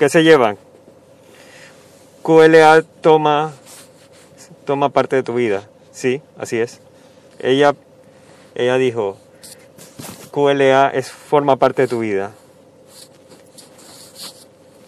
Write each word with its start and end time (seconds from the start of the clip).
¿Qué 0.00 0.08
se 0.08 0.22
llevan? 0.22 0.56
QLA 2.22 2.80
toma, 3.02 3.52
toma 4.64 4.88
parte 4.88 5.16
de 5.16 5.22
tu 5.22 5.34
vida. 5.34 5.68
Sí, 5.92 6.22
así 6.38 6.58
es. 6.58 6.80
Ella, 7.38 7.74
ella 8.54 8.78
dijo, 8.78 9.18
QLA 10.30 10.88
es, 10.88 11.10
forma 11.10 11.56
parte 11.56 11.82
de 11.82 11.88
tu 11.88 11.98
vida. 11.98 12.32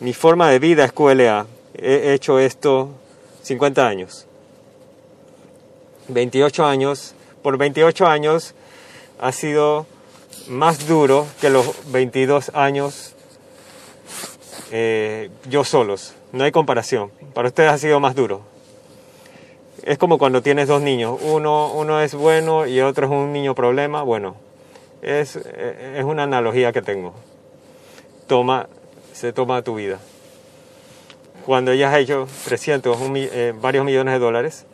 Mi 0.01 0.15
forma 0.15 0.49
de 0.49 0.59
vida 0.59 0.87
es 0.87 0.93
QLA. 0.93 1.47
He 1.75 2.15
hecho 2.15 2.39
esto 2.39 2.89
50 3.43 3.87
años. 3.87 4.25
28 6.09 6.65
años. 6.65 7.15
Por 7.43 7.59
28 7.59 8.07
años 8.07 8.55
ha 9.21 9.31
sido 9.31 9.85
más 10.49 10.89
duro 10.89 11.27
que 11.43 11.51
los 11.51 11.93
22 11.93 12.53
años 12.55 13.15
eh, 14.73 15.31
yo 15.49 15.63
solos. 15.63 16.15
No 16.33 16.43
hay 16.43 16.51
comparación. 16.51 17.13
Para 17.35 17.49
ustedes 17.49 17.71
ha 17.71 17.79
sido 17.79 18.01
más 18.01 18.17
duro. 18.17 18.43
Es 19.85 19.99
como 19.99 20.19
cuando 20.19 20.43
tienes 20.43 20.67
dos 20.67 20.83
niños. 20.83 21.21
Uno, 21.23 21.73
uno 21.73 22.01
es 22.01 22.15
bueno 22.15 22.67
y 22.67 22.81
otro 22.81 23.07
es 23.07 23.13
un 23.13 23.33
niño 23.33 23.55
problema. 23.55 24.03
Bueno, 24.03 24.35
es, 25.03 25.37
es 25.37 26.05
una 26.05 26.25
analogía 26.25 26.73
que 26.73 26.83
tengo. 26.83 27.15
Toma, 28.27 28.69
se 29.13 29.33
toma 29.33 29.63
tu 29.63 29.77
vida. 29.77 30.01
Cuando 31.45 31.75
ya 31.75 31.93
has 31.93 31.99
hecho 31.99 32.29
300, 32.45 32.99
eh, 33.15 33.53
varios 33.61 33.85
millones 33.85 34.15
de 34.15 34.21
dólares, 34.21 34.65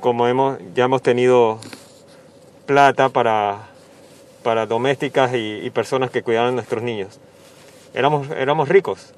como 0.00 0.28
hemos, 0.28 0.58
ya 0.74 0.84
hemos 0.84 1.02
tenido 1.02 1.58
plata 2.66 3.08
para, 3.08 3.68
para 4.42 4.66
domésticas 4.66 5.32
y, 5.34 5.68
personas 5.70 6.10
que 6.10 6.22
cuidaban 6.22 6.50
a 6.50 6.52
nuestros 6.52 6.82
niños. 6.82 7.18
Éramos, 7.94 8.30
éramos 8.30 8.68
ricos. 8.68 9.12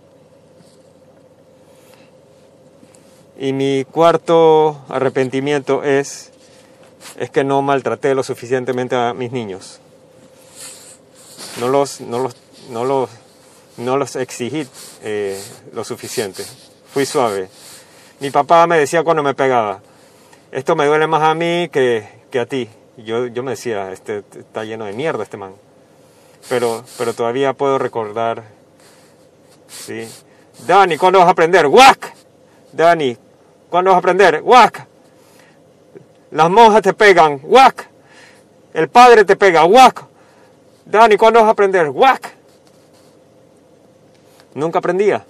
Y 3.38 3.52
mi 3.52 3.84
cuarto 3.84 4.82
arrepentimiento 4.88 5.82
es, 5.82 6.30
es 7.16 7.30
que 7.30 7.44
no 7.44 7.60
maltraté 7.62 8.14
lo 8.14 8.22
suficientemente 8.22 8.94
a 8.94 9.14
mis 9.14 9.32
niños. 9.32 9.80
No 11.58 11.68
los, 11.68 12.00
no 12.00 12.18
los, 12.18 12.36
no 12.70 12.84
los, 12.84 13.10
no 13.76 13.96
los 13.96 14.16
exigí 14.16 14.66
eh, 15.02 15.42
lo 15.72 15.84
suficiente. 15.84 16.44
Fui 16.92 17.04
suave. 17.04 17.48
Mi 18.20 18.30
papá 18.30 18.66
me 18.66 18.78
decía 18.78 19.02
cuando 19.02 19.22
me 19.22 19.34
pegaba, 19.34 19.80
esto 20.52 20.76
me 20.76 20.86
duele 20.86 21.06
más 21.06 21.22
a 21.22 21.34
mí 21.34 21.68
que, 21.72 22.06
que 22.30 22.38
a 22.38 22.46
ti. 22.46 22.68
Yo, 22.96 23.26
yo 23.26 23.42
me 23.42 23.52
decía, 23.52 23.90
este 23.90 24.22
está 24.38 24.64
lleno 24.64 24.84
de 24.84 24.92
mierda 24.92 25.24
este 25.24 25.36
man. 25.36 25.54
Pero, 26.48 26.84
pero 26.98 27.14
todavía 27.14 27.54
puedo 27.54 27.78
recordar, 27.78 28.44
¿sí? 29.72 30.08
Dani, 30.66 30.96
¿cuándo 30.96 31.18
vas 31.18 31.28
a 31.28 31.32
aprender? 31.32 31.66
¡Wack! 31.66 32.12
Dani, 32.72 33.16
¿cuándo 33.70 33.90
vas 33.90 33.96
a 33.96 33.98
aprender? 33.98 34.40
¡Wack! 34.44 34.86
Las 36.30 36.50
monjas 36.50 36.82
te 36.82 36.94
pegan, 36.94 37.40
¡wack! 37.42 37.88
El 38.74 38.88
padre 38.88 39.24
te 39.24 39.36
pega, 39.36 39.64
¡wack! 39.64 40.04
Dani, 40.84 41.16
¿cuándo 41.16 41.40
vas 41.40 41.48
a 41.48 41.52
aprender? 41.52 41.88
¡Wack! 41.88 42.34
Nunca 44.54 44.78
aprendía. 44.78 45.24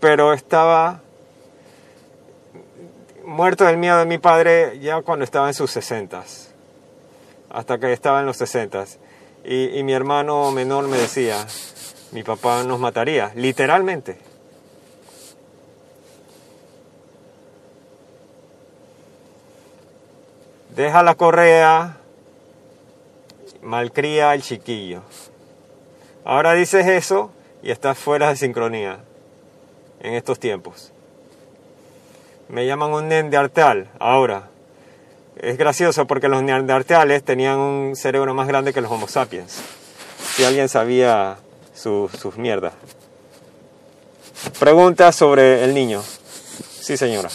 Pero 0.00 0.32
estaba 0.32 1.00
muerto 3.24 3.64
del 3.64 3.76
miedo 3.76 3.98
de 3.98 4.06
mi 4.06 4.18
padre 4.18 4.78
ya 4.80 5.02
cuando 5.02 5.24
estaba 5.24 5.48
en 5.48 5.54
sus 5.54 5.70
sesentas. 5.70 6.48
Hasta 7.50 7.78
que 7.78 7.92
estaba 7.92 8.20
en 8.20 8.26
los 8.26 8.36
sesentas. 8.36 8.98
Y, 9.50 9.82
mi 9.82 9.94
hermano 9.94 10.52
menor 10.52 10.88
me 10.88 10.98
decía, 10.98 11.46
mi 12.12 12.22
papá 12.22 12.64
nos 12.64 12.78
mataría, 12.78 13.32
literalmente. 13.34 14.18
Deja 20.76 21.02
la 21.02 21.14
correa, 21.14 21.96
malcría 23.62 24.32
al 24.32 24.42
chiquillo. 24.42 25.00
Ahora 26.26 26.52
dices 26.52 26.86
eso 26.86 27.30
y 27.62 27.70
estás 27.70 27.96
fuera 27.96 28.28
de 28.28 28.36
sincronía 28.36 28.98
en 30.00 30.12
estos 30.12 30.38
tiempos. 30.38 30.92
Me 32.50 32.66
llaman 32.66 32.92
un 32.92 33.08
neandertal 33.08 33.88
ahora. 33.98 34.50
Es 35.40 35.56
gracioso 35.56 36.06
porque 36.06 36.28
los 36.28 36.42
neandertales 36.42 37.22
tenían 37.22 37.58
un 37.58 37.96
cerebro 37.96 38.34
más 38.34 38.48
grande 38.48 38.72
que 38.72 38.80
los 38.80 38.90
homo 38.90 39.06
sapiens. 39.06 39.60
Si 40.34 40.44
alguien 40.44 40.68
sabía 40.68 41.38
sus 41.74 42.10
su 42.12 42.32
mierdas. 42.36 42.74
Pregunta 44.58 45.12
sobre 45.12 45.62
el 45.62 45.74
niño. 45.74 46.02
Sí, 46.80 46.96
señora. 46.96 47.28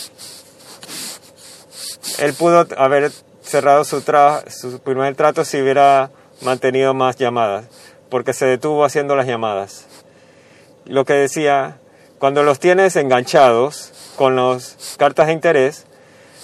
Él 2.19 2.33
pudo 2.33 2.67
haber 2.77 3.11
cerrado 3.41 3.85
su, 3.85 4.01
su 4.01 4.79
primer 4.79 5.15
trato 5.15 5.45
si 5.45 5.61
hubiera 5.61 6.11
mantenido 6.41 6.93
más 6.93 7.15
llamadas, 7.15 7.65
porque 8.09 8.33
se 8.33 8.45
detuvo 8.45 8.83
haciendo 8.83 9.15
las 9.15 9.27
llamadas. 9.27 9.85
Lo 10.85 11.05
que 11.05 11.13
decía, 11.13 11.77
cuando 12.19 12.43
los 12.43 12.59
tienes 12.59 12.97
enganchados 12.97 13.93
con 14.17 14.35
las 14.35 14.95
cartas 14.97 15.27
de 15.27 15.33
interés, 15.33 15.85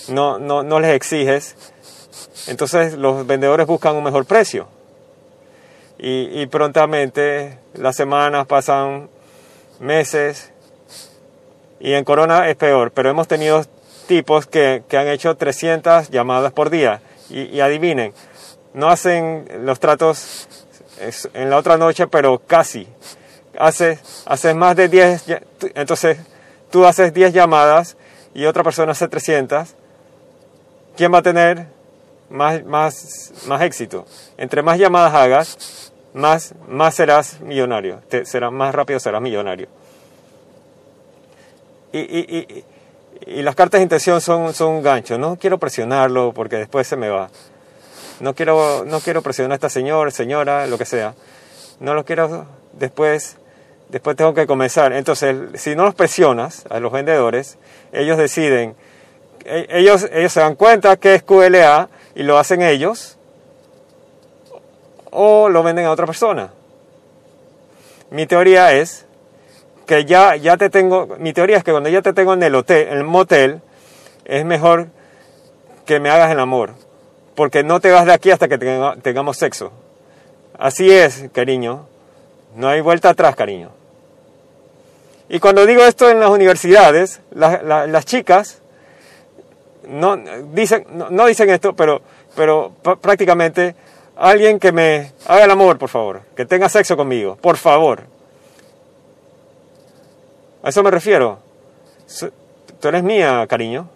no, 0.08 0.40
no, 0.40 0.64
no 0.64 0.80
les 0.80 0.96
exiges, 0.96 1.56
entonces 2.48 2.94
los 2.94 3.28
vendedores 3.28 3.68
buscan 3.68 3.96
un 3.96 4.04
mejor 4.04 4.26
precio. 4.26 4.68
Y, 5.98 6.42
y 6.42 6.46
prontamente 6.48 7.60
las 7.74 7.96
semanas 7.96 8.48
pasan 8.48 9.09
meses 9.80 10.52
y 11.80 11.94
en 11.94 12.04
Corona 12.04 12.50
es 12.50 12.56
peor, 12.56 12.92
pero 12.92 13.09
hemos 13.09 13.28
tenido 13.28 13.64
tipos 14.08 14.48
que, 14.48 14.84
que 14.88 14.98
han 14.98 15.08
hecho 15.08 15.36
300 15.36 16.09
llamadas 16.09 16.52
por 16.52 16.70
día 16.70 17.02
y, 17.30 17.59
adivinen, 17.59 18.14
no 18.74 18.90
hacen 18.90 19.48
los 19.64 19.80
tratos 19.80 20.48
en 21.34 21.50
la 21.50 21.58
otra 21.58 21.78
noche, 21.78 22.08
pero 22.08 22.40
casi. 22.40 22.88
Haces, 23.58 24.24
haces 24.26 24.56
más 24.56 24.76
de 24.76 24.90
10, 24.90 25.26
entonces 25.76 26.18
tú 26.72 26.86
haces 26.86 27.14
10 27.14 27.34
llamadas 27.34 27.98
y 28.34 28.46
otra 28.46 28.64
persona 28.64 28.92
hace 28.94 29.08
300. 29.08 29.76
¿Quién 31.00 31.14
va 31.14 31.20
a 31.20 31.22
tener 31.22 31.66
más, 32.30 32.62
más, 32.66 33.32
más 33.48 33.62
éxito? 33.62 34.06
Entre 34.38 34.62
más 34.62 34.78
llamadas 34.78 35.14
hagas, 35.14 35.94
más, 36.14 36.54
más 36.68 36.94
serás 36.94 37.40
millonario. 37.40 38.02
Te, 38.10 38.26
será, 38.26 38.52
más 38.52 38.76
rápido 38.76 39.00
serás 39.00 39.22
millonario. 39.22 39.70
Y, 41.94 42.00
y, 42.00 42.66
y, 43.26 43.38
y 43.38 43.42
las 43.44 43.56
cartas 43.56 43.80
de 43.80 43.84
intención 43.84 44.20
son, 44.20 44.54
son 44.54 44.74
un 44.74 44.82
gancho. 44.84 45.18
No 45.18 45.38
quiero 45.38 45.58
presionarlo 45.58 46.34
porque 46.34 46.58
después 46.58 46.86
se 46.86 46.98
me 46.98 47.08
va 47.08 47.30
no 48.20 48.36
quiero, 48.36 48.84
no 48.86 49.00
quiero 49.00 49.22
presionar 49.22 49.54
a 49.54 49.56
esta 49.56 49.70
señora, 49.70 50.12
señora, 50.12 50.68
lo 50.68 50.78
que 50.78 50.84
sea. 50.84 51.16
No 51.80 51.94
lo 51.94 52.04
quiero 52.04 52.46
después, 52.74 53.38
después 53.88 54.18
tengo 54.18 54.34
que 54.34 54.46
comenzar. 54.46 54.92
Entonces, 54.92 55.38
si 55.54 55.78
no 55.78 55.86
los 55.86 55.96
presionas 55.96 56.66
a 56.70 56.82
los 56.82 56.92
vendedores, 56.92 57.58
ellos 57.94 58.18
deciden, 58.18 58.76
ellos, 59.46 60.08
ellos 60.12 60.32
se 60.32 60.40
dan 60.40 60.56
cuenta 60.56 60.98
que 60.98 61.16
es 61.16 61.24
QLA 61.24 61.90
y 62.16 62.24
lo 62.24 62.38
hacen 62.38 62.62
ellos, 62.62 63.18
o 65.12 65.50
lo 65.50 65.64
venden 65.64 65.86
a 65.86 65.91
otra 65.91 66.06
persona. 66.06 66.52
Mi 68.12 68.26
teoría 68.26 68.74
es 68.74 69.06
que 69.86 70.06
ya, 70.06 70.36
ya 70.36 70.58
te 70.58 70.70
tengo, 70.70 71.16
mi 71.20 71.34
teoría 71.34 71.58
es 71.58 71.64
que 71.64 71.72
cuando 71.72 71.90
ya 71.90 72.02
te 72.02 72.14
tengo 72.14 72.34
en 72.34 72.44
el 72.44 72.56
hotel, 72.56 72.88
en 72.88 72.97
el 72.97 73.03
motel, 73.03 73.62
es 74.26 74.46
mejor 74.46 74.88
que 75.85 76.00
me 76.00 76.09
hagas 76.09 76.32
el 76.32 76.40
amor 76.40 76.74
porque 77.40 77.64
no 77.64 77.80
te 77.80 77.90
vas 77.90 78.06
de 78.06 78.12
aquí 78.12 78.32
hasta 78.32 78.50
que 78.50 78.58
tengamos 78.58 79.38
sexo. 79.38 79.72
Así 80.58 80.92
es, 80.92 81.30
cariño. 81.32 81.85
No 82.53 82.68
hay 82.68 82.82
vuelta 82.82 83.12
atrás, 83.12 83.34
cariño. 83.34 83.70
Y 85.30 85.40
cuando 85.40 85.66
digo 85.66 85.85
esto 85.85 86.09
en 86.09 86.20
las 86.20 86.32
universidades, 86.32 87.22
las 87.32 88.06
chicas 88.06 88.62
no 89.90 90.18
dicen, 90.53 90.86
no, 90.91 91.26
dicen 91.26 91.50
esto, 91.50 91.76
pero, 91.76 92.02
pero 92.36 92.72
prácticamente 93.02 93.76
alguien 94.16 94.59
que 94.59 94.72
me 94.72 95.12
haga 95.28 95.46
el 95.46 95.52
amor, 95.52 95.78
por 95.78 95.90
favor, 95.90 96.22
que 96.36 96.46
tenga 96.46 96.70
sexo 96.70 96.96
conmigo, 96.96 97.38
por 97.38 97.58
favor. 97.58 98.03
A 100.62 100.70
eso 100.70 100.84
me 100.84 100.91
refiero. 100.91 101.40
Tú 102.80 102.88
eres 102.88 103.03
mía, 103.03 103.46
cariño. 103.47 103.88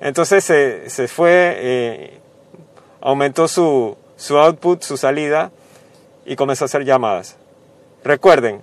Entonces 0.00 0.44
se, 0.44 0.90
se 0.90 1.08
fue, 1.08 1.54
eh, 1.56 2.20
aumentó 3.00 3.46
su, 3.46 3.96
su 4.16 4.36
output, 4.36 4.82
su 4.82 4.96
salida 4.96 5.50
y 6.24 6.36
comenzó 6.36 6.64
a 6.64 6.66
hacer 6.66 6.84
llamadas. 6.84 7.36
Recuerden, 8.04 8.62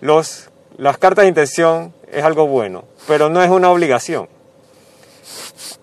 los, 0.00 0.50
las 0.78 0.96
cartas 0.98 1.24
de 1.24 1.28
intención 1.28 1.94
es 2.10 2.24
algo 2.24 2.46
bueno, 2.46 2.84
pero 3.06 3.28
no 3.28 3.42
es 3.42 3.50
una 3.50 3.70
obligación. 3.70 4.28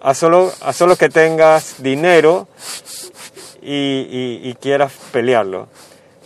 A 0.02 0.14
solo, 0.14 0.52
a 0.62 0.74
solo 0.74 0.96
que 0.96 1.10
tengas 1.10 1.82
dinero 1.82 2.48
y, 3.62 3.72
y, 3.74 4.42
y 4.50 4.56
quieras 4.56 4.92
pelearlo. 5.12 5.68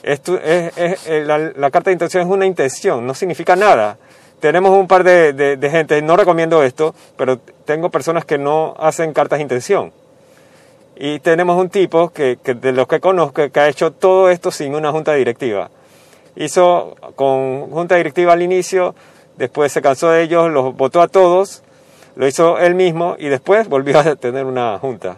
Esto 0.03 0.37
es, 0.37 0.77
es- 0.77 1.07
eh, 1.07 1.23
la, 1.25 1.37
la 1.37 1.71
carta 1.71 1.89
de 1.89 1.93
intención 1.93 2.23
es 2.23 2.29
una 2.29 2.45
intención, 2.45 3.05
no 3.05 3.13
significa 3.13 3.55
nada. 3.55 3.97
Tenemos 4.39 4.71
un 4.71 4.87
par 4.87 5.03
de, 5.03 5.33
de- 5.33 5.57
de 5.57 5.69
gente, 5.69 6.01
no 6.01 6.17
recomiendo 6.17 6.61
esto, 6.63 6.93
pero 7.17 7.39
tengo 7.65 7.89
personas 7.89 8.25
que 8.25 8.37
no 8.37 8.75
hacen 8.77 9.13
cartas 9.13 9.39
de 9.39 9.43
intención. 9.43 9.93
Y 10.95 11.19
tenemos 11.21 11.59
un 11.59 11.69
tipo 11.69 12.09
que, 12.09 12.37
que 12.43 12.53
de 12.53 12.71
los 12.71 12.87
que 12.87 12.99
conozco 12.99 13.49
que 13.49 13.59
ha 13.59 13.67
hecho 13.69 13.91
todo 13.91 14.29
esto 14.29 14.51
sin 14.51 14.75
una 14.75 14.91
junta 14.91 15.13
directiva. 15.13 15.71
Hizo 16.35 16.95
con 17.15 17.69
junta 17.71 17.95
directiva 17.95 18.33
al 18.33 18.41
inicio, 18.43 18.93
después 19.37 19.71
se 19.71 19.81
cansó 19.81 20.09
de 20.09 20.23
ellos, 20.23 20.51
los 20.51 20.75
votó 20.75 21.01
a 21.01 21.07
todos, 21.07 21.63
lo 22.15 22.27
hizo 22.27 22.59
él 22.59 22.75
mismo 22.75 23.15
y 23.17 23.27
después 23.29 23.67
volvió 23.69 23.99
a 23.99 24.15
tener 24.15 24.45
una 24.45 24.77
junta. 24.79 25.17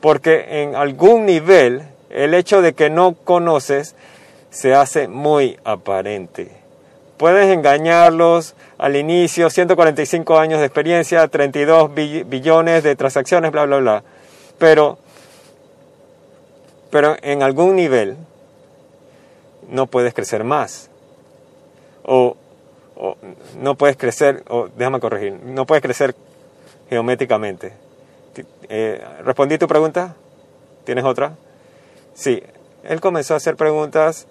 Porque 0.00 0.62
en 0.62 0.74
algún 0.74 1.26
nivel 1.26 1.82
el 2.10 2.34
hecho 2.34 2.60
de 2.62 2.72
que 2.74 2.90
no 2.90 3.14
conoces 3.14 3.94
se 4.50 4.74
hace 4.74 5.08
muy 5.08 5.58
aparente. 5.64 6.50
Puedes 7.16 7.52
engañarlos 7.52 8.54
al 8.78 8.96
inicio, 8.96 9.48
145 9.48 10.38
años 10.38 10.58
de 10.60 10.66
experiencia, 10.66 11.26
32 11.28 11.94
bill- 11.94 12.24
billones 12.24 12.82
de 12.82 12.96
transacciones, 12.96 13.52
bla, 13.52 13.64
bla, 13.64 13.78
bla. 13.78 14.02
Pero, 14.58 14.98
pero 16.90 17.16
en 17.22 17.42
algún 17.42 17.76
nivel 17.76 18.16
no 19.68 19.86
puedes 19.86 20.12
crecer 20.14 20.44
más. 20.44 20.90
O, 22.04 22.36
o 22.96 23.16
no 23.60 23.74
puedes 23.74 23.96
crecer, 23.96 24.42
o 24.48 24.68
déjame 24.76 25.00
corregir, 25.00 25.34
no 25.44 25.66
puedes 25.66 25.82
crecer 25.82 26.14
geométricamente. 26.88 27.72
Eh, 28.68 29.02
¿Respondí 29.24 29.58
tu 29.58 29.68
pregunta? 29.68 30.14
¿Tienes 30.84 31.04
otra? 31.04 31.34
Sí, 32.14 32.42
él 32.84 33.00
comenzó 33.00 33.34
a 33.34 33.36
hacer 33.38 33.56
preguntas 33.56 34.26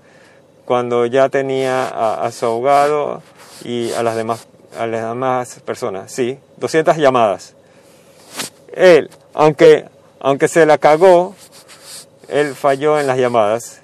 cuando 0.66 1.06
ya 1.06 1.30
tenía 1.30 1.88
a, 1.88 2.26
a 2.26 2.32
su 2.32 2.46
abogado 2.46 3.22
y 3.64 3.92
a 3.94 4.04
las 4.04 4.16
demás 4.16 4.48
a 4.78 4.88
las 4.88 5.02
demás 5.02 5.60
personas. 5.66 6.12
Sí, 6.12 6.40
200 6.58 6.96
llamadas. 6.96 7.56
Él, 8.74 9.10
aunque 9.34 9.86
aunque 10.24 10.48
se 10.48 10.68
la 10.68 10.78
cagó, 10.78 11.36
él 12.28 12.56
falló 12.56 13.00
en 13.00 13.08
las 13.08 13.18
llamadas. 13.18 13.80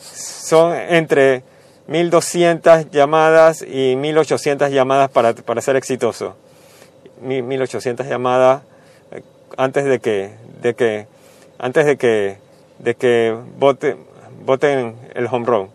Son 0.00 0.74
entre 0.74 1.42
1200 1.86 2.90
llamadas 2.90 3.62
y 3.62 3.96
1800 3.96 4.70
llamadas 4.70 5.10
para, 5.10 5.34
para 5.34 5.60
ser 5.60 5.76
exitoso. 5.76 6.36
Mi- 7.20 7.42
1800 7.42 8.06
llamadas 8.06 8.62
eh, 9.12 9.22
antes 9.56 9.84
de 9.84 10.00
que 10.00 10.32
de 10.62 10.74
que 10.74 11.06
antes 11.58 11.84
de 11.86 11.96
que 11.96 12.38
de 12.78 12.94
que 12.94 13.36
vote, 13.58 13.96
voten 14.44 14.96
el 15.14 15.26
home 15.30 15.46
run. 15.46 15.70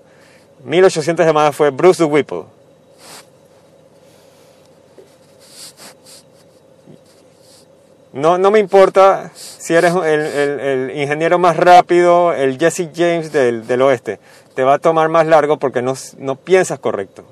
1800 0.66 1.26
llamadas 1.26 1.56
fue 1.56 1.70
Bruce 1.70 2.04
Whipple. 2.04 2.44
No, 8.12 8.38
no 8.40 8.50
me 8.50 8.58
importa 8.60 9.32
si 9.36 9.76
eres 9.76 9.94
el, 9.94 10.20
el- 10.22 10.60
el 10.60 10.98
ingeniero 10.98 11.38
más 11.38 11.56
rápido, 11.58 12.34
el 12.34 12.58
Jesse 12.58 12.90
James 12.96 13.32
del, 13.32 13.68
del 13.68 13.82
oeste. 13.84 14.20
Te 14.60 14.66
va 14.66 14.74
a 14.74 14.80
tomar 14.80 15.08
más 15.08 15.26
largo 15.26 15.56
porque 15.58 15.82
no, 15.82 15.94
no 16.18 16.36
piensas 16.36 16.80
correcto. 16.80 17.24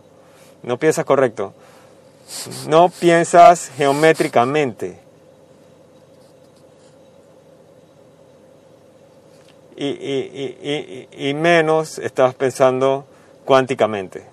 No 0.64 0.80
piensas 0.80 1.04
correcto. 1.04 1.54
No 2.70 2.88
piensas 2.88 3.70
geométricamente. 3.76 4.98
Y, 9.76 9.88
y- 11.12 11.34
menos 11.34 12.00
estás 12.00 12.34
pensando 12.34 13.06
cuánticamente. 13.44 14.24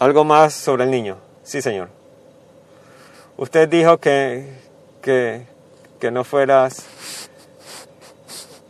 Algo 0.00 0.24
más 0.24 0.54
sobre 0.54 0.82
el 0.82 0.90
niño. 0.90 1.18
Sí, 1.44 1.62
señor. 1.62 1.88
Usted 3.36 3.68
dijo 3.68 3.98
que, 3.98 4.44
que, 5.02 5.51
que 6.02 6.10
no 6.10 6.24
fueras... 6.24 6.84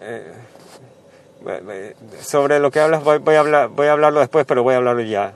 eh, 0.03 0.35
sobre 2.21 2.59
lo 2.59 2.71
que 2.71 2.79
hablas 2.79 3.03
voy, 3.03 3.21
voy 3.21 3.37
a 3.37 3.41
hablar, 3.41 3.69
voy 3.69 3.87
a 3.87 3.93
hablarlo 3.93 4.21
después, 4.21 4.45
pero 4.45 4.63
voy 4.63 4.75
a 4.75 4.77
hablarlo 4.77 5.01
ya. 5.01 5.33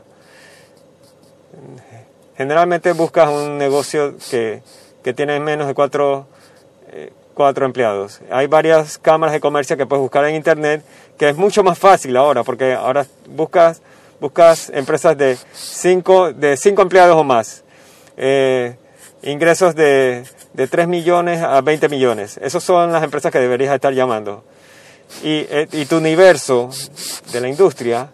Generalmente 2.37 2.93
buscas 2.93 3.31
un 3.31 3.57
negocio 3.57 4.15
que, 4.31 4.63
que 5.03 5.15
tiene 5.15 5.41
menos 5.41 5.69
de 5.69 5.73
cuatro, 5.73 6.27
eh, 6.93 7.15
cuatro 7.33 7.65
empleados. 7.65 8.21
Hay 8.31 8.47
varias 8.47 8.99
cámaras 8.99 9.33
de 9.33 9.41
comercio 9.41 9.79
que 9.79 9.87
puedes 9.87 10.03
buscar 10.03 10.27
en 10.27 10.35
internet, 10.35 10.85
que 11.17 11.31
es 11.31 11.37
mucho 11.39 11.65
más 11.65 11.79
fácil 11.79 12.15
ahora, 12.19 12.45
porque 12.45 12.75
ahora 12.75 13.07
buscas, 13.31 13.81
buscas 14.21 14.69
empresas 14.69 15.17
de 15.17 15.39
cinco, 15.55 16.31
de 16.35 16.59
cinco 16.59 16.83
empleados 16.83 17.17
o 17.17 17.25
más. 17.25 17.65
Eh, 18.19 18.77
ingresos 19.27 19.75
de, 19.75 20.25
de 20.53 20.69
3 20.69 20.89
millones 20.89 21.43
a 21.43 21.61
20 21.61 21.89
millones. 21.89 22.39
Esas 22.41 22.63
son 22.63 22.93
las 22.93 23.03
empresas 23.03 23.33
que 23.33 23.39
deberías 23.39 23.75
estar 23.75 23.93
llamando. 23.93 24.45
Y, 25.23 25.47
eh, 25.51 25.69
y 25.73 25.87
tu 25.87 25.99
universo 25.99 26.71
de 27.33 27.41
la 27.41 27.49
industria 27.49 28.09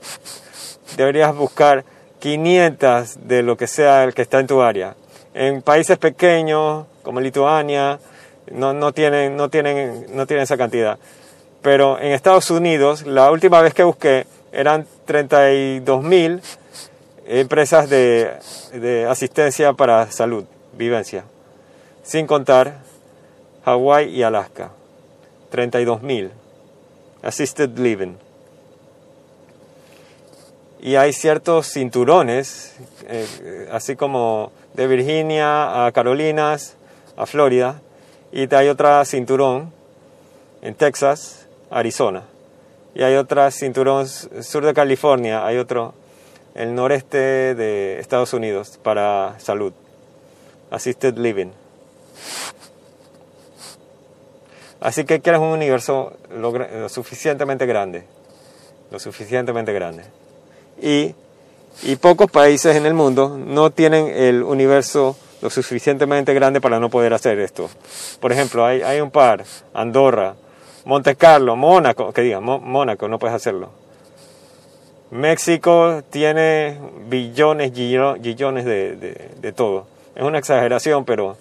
deberías 0.97 1.35
buscar 1.35 1.85
500 2.19 3.29
de 3.29 3.43
lo 3.43 3.57
que 3.57 3.67
sea 3.67 4.05
el 4.05 4.15
que 4.15 4.23
está 4.23 4.41
en 4.41 4.47
tu 4.47 4.63
área. 4.63 4.95
En 5.35 5.63
países 5.63 5.99
pequeños 5.99 6.87
como 7.03 7.21
Lituania 7.21 7.99
no, 8.51 8.73
no, 8.73 8.93
tienen, 8.93 9.37
no, 9.37 9.49
tienen, 9.49 10.07
no 10.15 10.27
tienen 10.27 10.45
esa 10.45 10.57
cantidad. 10.57 10.99
Pero 11.63 11.99
en 11.99 12.13
Estados 12.13 12.51
Unidos, 12.51 13.07
la 13.07 13.31
última 13.31 13.61
vez 13.61 13.75
que 13.75 13.85
busqué, 13.85 14.27
eran 14.51 14.87
32 15.07 16.03
mil 16.03 16.41
empresas 17.27 17.89
de, 17.89 18.33
de 18.73 19.07
asistencia 19.07 19.73
para 19.73 20.11
salud, 20.11 20.45
vivencia, 20.73 21.25
sin 22.03 22.27
contar 22.27 22.79
Hawái 23.65 24.09
y 24.09 24.23
Alaska. 24.23 24.71
32 25.51 26.03
mil. 26.03 26.31
Assisted 27.23 27.79
living. 27.79 28.17
Y 30.81 30.97
hay 30.97 31.13
ciertos 31.13 31.71
cinturones, 31.71 32.75
eh, 33.07 33.69
así 33.71 33.95
como 33.95 34.51
de 34.75 34.89
Virginia 34.89 35.87
a 35.87 35.93
Carolinas, 35.93 36.77
a 37.17 37.27
Florida, 37.27 37.81
y 38.33 38.53
hay 38.53 38.69
otra 38.69 39.05
cinturón 39.05 39.73
en 40.63 40.75
Texas, 40.75 41.47
Arizona. 41.71 42.25
Y 42.95 43.03
hay 43.03 43.15
otra 43.15 43.51
cinturón 43.51 44.09
sur 44.09 44.65
de 44.65 44.75
California, 44.75 45.47
hay 45.47 45.59
otro 45.59 45.95
el 46.55 46.75
noreste 46.75 47.55
de 47.55 47.99
Estados 48.01 48.33
Unidos 48.35 48.79
para 48.83 49.39
salud, 49.39 49.73
assisted 50.73 51.17
living. 51.19 51.53
Así 54.81 55.05
que 55.05 55.21
quieres 55.21 55.41
un 55.41 55.49
universo 55.49 56.13
lo, 56.37 56.51
lo 56.51 56.89
suficientemente 56.89 57.67
grande, 57.67 58.05
lo 58.91 58.99
suficientemente 58.99 59.73
grande. 59.73 60.03
Y, 60.81 61.15
y 61.85 61.97
pocos 61.97 62.31
países 62.31 62.75
en 62.77 62.87
el 62.87 62.95
mundo 62.95 63.39
no 63.39 63.71
tienen 63.71 64.09
el 64.09 64.43
universo 64.43 65.17
lo 65.41 65.51
suficientemente 65.51 66.35
grande 66.35 66.61
para 66.61 66.81
no 66.81 66.91
poder 66.91 67.15
hacer 67.15 67.39
esto. 67.39 67.69
Por 68.21 68.33
ejemplo, 68.33 68.65
hay, 68.65 68.83
hay 68.83 69.01
un 69.01 69.11
par, 69.11 69.45
Andorra, 69.73 70.35
Monte 70.85 71.15
Carlo, 71.15 71.55
Mónaco, 71.55 72.13
que 72.13 72.23
diga, 72.23 72.41
Mo- 72.41 72.59
Mónaco, 72.61 73.07
no 73.09 73.19
puedes 73.21 73.37
hacerlo. 73.37 73.71
México 75.13 76.03
tiene 76.11 76.79
billones, 77.09 77.73
gillo- 77.73 78.17
billones 78.19 78.65
de, 78.65 78.97
de- 78.97 79.31
de 79.41 79.53
todo. 79.53 79.87
Es 80.15 80.23
una 80.23 80.39
exageración, 80.39 81.05
pero, 81.05 81.37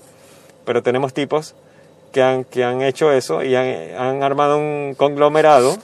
pero 0.65 0.81
tenemos 0.81 1.13
tipos 1.13 1.55
que 2.11 2.21
han, 2.21 2.43
que 2.43 2.63
han 2.63 2.81
hecho 2.81 3.11
eso 3.11 3.43
y 3.43 3.55
han, 3.55 3.67
han 3.97 4.23
armado 4.23 4.57
un 4.57 4.95
conglomerado. 4.97 5.77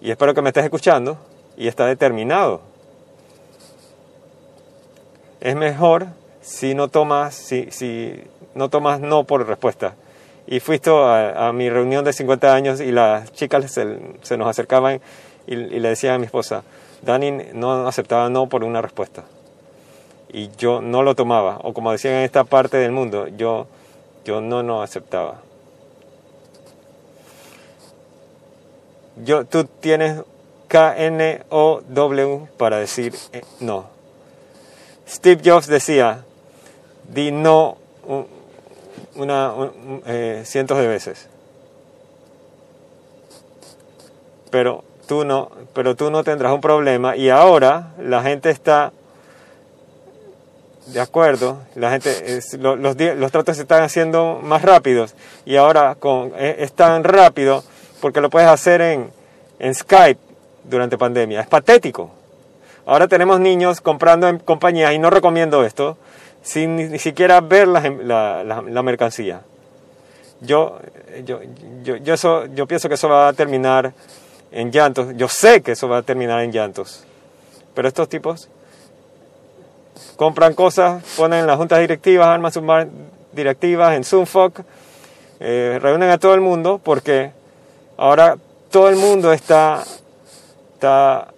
Y 0.00 0.10
espero 0.10 0.34
que 0.34 0.42
me 0.42 0.50
estés 0.50 0.64
escuchando. 0.64 1.18
Y 1.56 1.68
está 1.68 1.86
determinado. 1.86 2.60
Es 5.40 5.54
mejor 5.54 6.06
si 6.40 6.74
no 6.74 6.88
tomas, 6.88 7.34
si, 7.34 7.70
si 7.70 8.22
no 8.54 8.68
tomas 8.68 9.00
no 9.00 9.24
por 9.24 9.46
respuesta. 9.46 9.94
Y 10.46 10.60
fuiste 10.60 10.90
a, 10.90 11.48
a 11.48 11.52
mi 11.52 11.70
reunión 11.70 12.04
de 12.04 12.12
50 12.12 12.54
años 12.54 12.80
y 12.80 12.92
las 12.92 13.32
chicas 13.32 13.70
se, 13.70 13.98
se 14.22 14.36
nos 14.36 14.48
acercaban 14.48 15.00
y, 15.46 15.54
y 15.54 15.80
le 15.80 15.88
decían 15.88 16.14
a 16.14 16.18
mi 16.18 16.26
esposa, 16.26 16.62
Dani 17.02 17.30
no 17.52 17.86
aceptaba 17.86 18.28
no 18.28 18.48
por 18.48 18.64
una 18.64 18.82
respuesta. 18.82 19.24
Y 20.36 20.50
yo 20.58 20.80
no 20.82 21.04
lo 21.04 21.14
tomaba. 21.14 21.60
O 21.62 21.72
como 21.72 21.92
decían 21.92 22.14
en 22.14 22.24
esta 22.24 22.42
parte 22.42 22.76
del 22.76 22.90
mundo, 22.90 23.28
yo, 23.28 23.68
yo 24.24 24.40
no 24.40 24.64
no 24.64 24.82
aceptaba. 24.82 25.36
Yo, 29.24 29.44
tú 29.44 29.64
tienes 29.64 30.22
K-N-O-W 30.66 32.48
para 32.58 32.78
decir 32.78 33.14
eh, 33.32 33.42
no. 33.60 33.86
Steve 35.08 35.40
Jobs 35.44 35.68
decía, 35.68 36.24
di 37.08 37.30
no 37.30 37.76
un- 38.04 38.26
una, 39.14 39.52
un- 39.52 40.02
eh, 40.06 40.42
cientos 40.44 40.78
de 40.78 40.88
veces. 40.88 41.28
Pero 44.50 44.82
tú 45.06 45.24
no, 45.24 45.50
pero 45.74 45.94
tú 45.94 46.10
no 46.10 46.24
tendrás 46.24 46.52
un 46.52 46.60
problema 46.60 47.16
y 47.16 47.30
ahora 47.30 47.92
la 47.98 48.22
gente 48.22 48.50
está 48.50 48.92
de 50.86 51.00
acuerdo, 51.00 51.58
la 51.74 51.90
gente 51.90 52.36
es- 52.36 52.54
lo- 52.54 52.76
los, 52.76 52.96
tratos 53.32 53.56
se 53.56 53.62
están 53.62 53.82
haciendo 53.82 54.40
más 54.42 54.62
rápidos 54.62 55.14
y 55.46 55.56
ahora 55.56 55.94
con, 55.94 56.32
es, 56.38 56.56
es 56.58 56.72
tan 56.72 57.04
rápido 57.04 57.64
porque 58.00 58.20
lo 58.20 58.28
puedes 58.30 58.48
hacer 58.48 58.80
en, 58.80 59.10
en 59.58 59.74
Skype 59.74 60.20
durante 60.64 60.98
pandemia. 60.98 61.40
Es 61.40 61.46
patético. 61.46 62.10
Ahora 62.86 63.08
tenemos 63.08 63.40
niños 63.40 63.80
comprando 63.80 64.28
en 64.28 64.38
compañías 64.38 64.92
y 64.92 64.98
no 64.98 65.08
recomiendo 65.10 65.64
esto 65.64 65.96
sin 66.42 66.76
ni, 66.76 66.98
siquiera 66.98 67.40
ver 67.40 67.66
las 67.68 67.84
em- 67.86 68.00
la, 68.06 68.44
la- 68.44 68.60
la 68.62 68.82
mercancía. 68.82 69.40
Yo, 70.40 70.78
yo, 71.24 71.40
yo, 71.82 71.96
yo, 71.96 72.12
eso, 72.14 72.44
yo 72.54 72.66
pienso 72.66 72.88
que 72.88 72.96
eso 72.96 73.08
va 73.08 73.28
a 73.28 73.32
terminar 73.32 73.94
en 74.52 74.70
llantos. 74.70 75.08
Yo 75.16 75.28
sé 75.28 75.62
que 75.62 75.72
eso 75.72 75.88
va 75.88 75.98
a 75.98 76.02
terminar 76.02 76.40
en 76.42 76.52
llantos. 76.52 77.04
Pero 77.74 77.88
estos 77.88 78.08
tipos 78.10 78.48
compran 80.16 80.54
cosas, 80.54 81.02
ponen 81.16 81.46
las 81.46 81.56
juntas 81.56 81.80
directivas, 81.80 82.26
arman 82.28 82.52
sus 82.52 82.62
directivas 83.32 83.94
en 83.96 84.04
Zoomfoc, 84.04 84.60
eh, 85.40 85.78
reúnen 85.80 86.10
a 86.10 86.18
todo 86.18 86.34
el 86.34 86.40
mundo 86.40 86.80
porque 86.82 87.32
ahora 87.96 88.36
todo 88.70 88.88
el 88.88 88.96
mundo 88.96 89.32
está, 89.32 89.82
está 90.74 91.28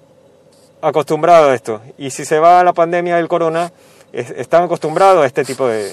acostumbrado 0.80 1.50
a 1.50 1.54
esto. 1.54 1.80
Y 1.98 2.10
si 2.10 2.24
se 2.24 2.38
va 2.38 2.60
a 2.60 2.64
la 2.64 2.72
pandemia 2.72 3.16
del 3.16 3.28
corona, 3.28 3.72
es- 4.12 4.30
están 4.30 4.64
acostumbrados 4.64 5.22
a 5.22 5.26
este 5.26 5.44
tipo 5.44 5.66
de... 5.68 5.92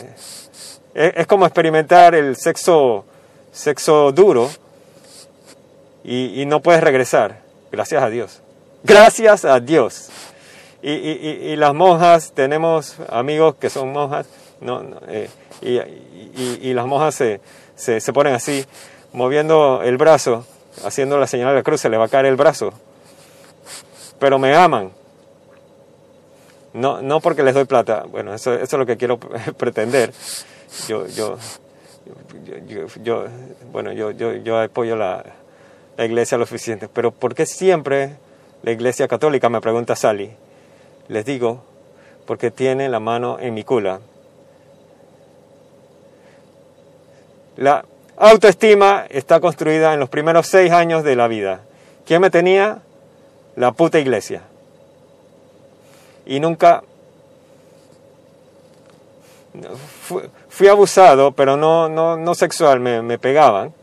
Es, 0.93 1.13
es 1.15 1.27
como 1.27 1.45
experimentar 1.45 2.13
el 2.15 2.35
sexo, 2.35 3.05
sexo 3.51 4.11
duro 4.11 4.49
y 6.03 6.45
no 6.45 6.59
puedes 6.61 6.81
regresar. 6.83 7.39
Gracias 7.71 8.03
a 8.03 8.09
Dios. 8.09 8.41
Gracias 8.83 9.45
a 9.45 9.59
Dios. 9.59 10.09
Y, 10.85 10.91
y- 10.91 11.51
y- 11.51 11.55
las 11.55 11.73
monjas, 11.73 12.33
tenemos 12.33 12.97
amigos 13.09 13.55
que 13.55 13.69
son 13.69 13.93
monjas, 13.93 14.27
no, 14.59 14.83
no, 14.83 14.99
eh, 15.07 15.29
y, 15.61 15.79
y- 16.69 16.73
las 16.73 16.85
monjas 16.85 17.15
se, 17.15 17.39
se, 17.77 18.11
ponen 18.11 18.33
así, 18.33 18.65
moviendo 19.13 19.81
el 19.81 19.95
brazo, 19.95 20.45
haciendo 20.83 21.17
la 21.17 21.25
señal 21.27 21.49
de 21.49 21.55
la 21.55 21.63
cruz, 21.63 21.79
se 21.79 21.89
le 21.89 21.95
va 21.95 22.05
a 22.05 22.09
caer 22.09 22.25
el 22.25 22.35
brazo. 22.35 22.73
Pero 24.19 24.37
me 24.39 24.53
aman. 24.55 24.91
No, 26.73 27.01
no 27.01 27.21
porque 27.21 27.43
les 27.43 27.53
doy 27.53 27.63
plata, 27.65 28.03
bueno, 28.09 28.33
eso, 28.33 28.53
eso 28.53 28.63
es 28.63 28.73
lo 28.73 28.85
que 28.85 28.97
quiero 28.97 29.17
pretender. 29.57 30.11
Yo, 30.89 31.07
yo, 31.07 31.37
yo, 32.45 32.57
yo- 32.67 32.87
yo- 33.03 33.25
bueno, 33.71 33.93
yo, 33.93 34.11
yo, 34.11 34.33
yo 34.33 34.59
apoyo 34.59 34.97
la, 34.97 35.23
la 35.95 36.05
iglesia 36.05 36.37
lo 36.37 36.45
suficiente, 36.45 36.89
pero 36.91 37.11
¿por 37.11 37.35
qué 37.35 37.45
siempre 37.45 38.17
la 38.63 38.71
iglesia 38.71 39.07
católica 39.07 39.47
me 39.49 39.61
pregunta 39.61 39.95
Sally? 39.95 40.35
Les 41.07 41.25
digo, 41.25 41.63
porque 42.25 42.51
tiene 42.51 42.89
la 42.89 42.99
mano 42.99 43.37
en 43.39 43.53
mi 43.53 43.63
cula. 43.63 43.99
La 47.57 47.85
autoestima 48.17 49.05
está 49.09 49.39
construida 49.39 49.93
en 49.93 49.99
los 49.99 50.09
primeros 50.09 50.47
seis 50.47 50.71
años 50.71 51.03
de 51.03 51.15
la 51.15 51.27
vida. 51.27 51.61
¿Quién 52.05 52.21
me 52.21 52.29
tenía? 52.29 52.79
La 53.55 53.71
puta 53.71 53.99
iglesia. 53.99 54.41
Y 56.25 56.39
nunca 56.39 56.83
fui, 60.49 60.67
abusado, 60.67 61.31
pero 61.33 61.57
no, 61.57 61.89
no, 61.89 62.17
no 62.17 62.33
sexual, 62.33 62.79
me 62.79 63.19
pegaban, 63.19 63.73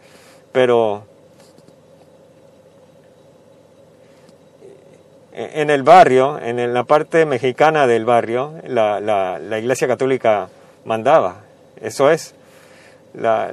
pero 0.51 1.05
en 5.33 5.71
el 5.71 5.83
barrio, 5.83 6.39
en 6.41 6.75
la 6.75 6.85
parte 6.85 7.25
mexicana 7.25 7.87
del 7.87 8.05
barrio, 8.05 8.55
la, 8.67 9.59
iglesia 9.59 9.87
católica 9.87 10.49
mandaba. 10.85 11.43
Eso 11.81 12.11
es. 12.11 12.35
La, 13.15 13.51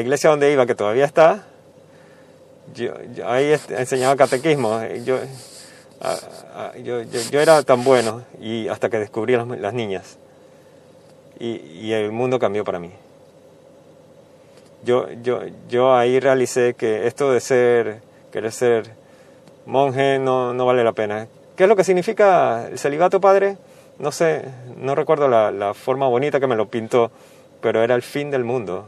iglesia 0.00 0.30
donde 0.30 0.52
iba, 0.52 0.66
que 0.66 0.74
todavía 0.74 1.04
está, 1.04 1.44
yo, 2.74 2.94
ahí 3.26 3.54
enseñaba 3.70 4.16
catequismo. 4.16 4.80
Yo, 5.04 5.18
yo, 6.82 7.02
yo, 7.02 7.40
era 7.40 7.62
tan 7.62 7.84
bueno 7.84 8.24
y 8.40 8.68
hasta 8.68 8.90
que 8.90 8.98
descubrí 8.98 9.36
las, 9.36 9.46
las 9.46 9.72
niñas. 9.72 10.18
Y, 11.38 11.56
y 11.56 11.92
el 11.92 12.12
mundo 12.12 12.38
cambió 12.38 12.64
para 12.64 12.78
mí. 12.78 12.90
Yo, 14.84 15.10
yo, 15.22 15.40
yo 15.68 15.94
ahí 15.94 16.20
realicé 16.20 16.74
que 16.74 17.06
esto 17.06 17.32
de 17.32 17.40
ser, 17.40 18.00
querer 18.32 18.52
ser 18.52 18.90
monje 19.66 20.18
no, 20.18 20.54
no 20.54 20.66
vale 20.66 20.82
la 20.84 20.92
pena. 20.92 21.26
¿Qué 21.56 21.64
es 21.64 21.68
lo 21.68 21.76
que 21.76 21.84
significa 21.84 22.66
el 22.68 22.78
celibato, 22.78 23.20
padre? 23.20 23.56
No 23.98 24.12
sé, 24.12 24.42
no 24.76 24.94
recuerdo 24.94 25.28
la, 25.28 25.50
la 25.50 25.74
forma 25.74 26.06
bonita 26.08 26.38
que 26.40 26.46
me 26.46 26.56
lo 26.56 26.68
pintó, 26.68 27.10
pero 27.60 27.82
era 27.82 27.94
el 27.94 28.02
fin 28.02 28.30
del 28.30 28.44
mundo. 28.44 28.86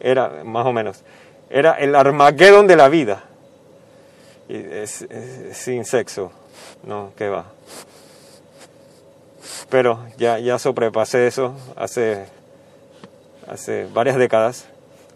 Era, 0.00 0.42
más 0.44 0.66
o 0.66 0.72
menos, 0.72 1.02
era 1.50 1.72
el 1.72 1.94
Armagedón 1.94 2.66
de 2.66 2.76
la 2.76 2.88
vida. 2.88 3.24
Y 4.48 4.56
es- 4.56 5.06
sin 5.52 5.84
sexo, 5.84 6.30
no, 6.84 7.10
¿qué 7.16 7.28
va? 7.28 7.46
Pero 9.68 9.98
ya, 10.16 10.38
ya 10.38 10.58
sobrepasé 10.58 11.26
eso 11.26 11.54
hace, 11.76 12.26
hace 13.48 13.86
varias 13.92 14.16
décadas. 14.16 14.66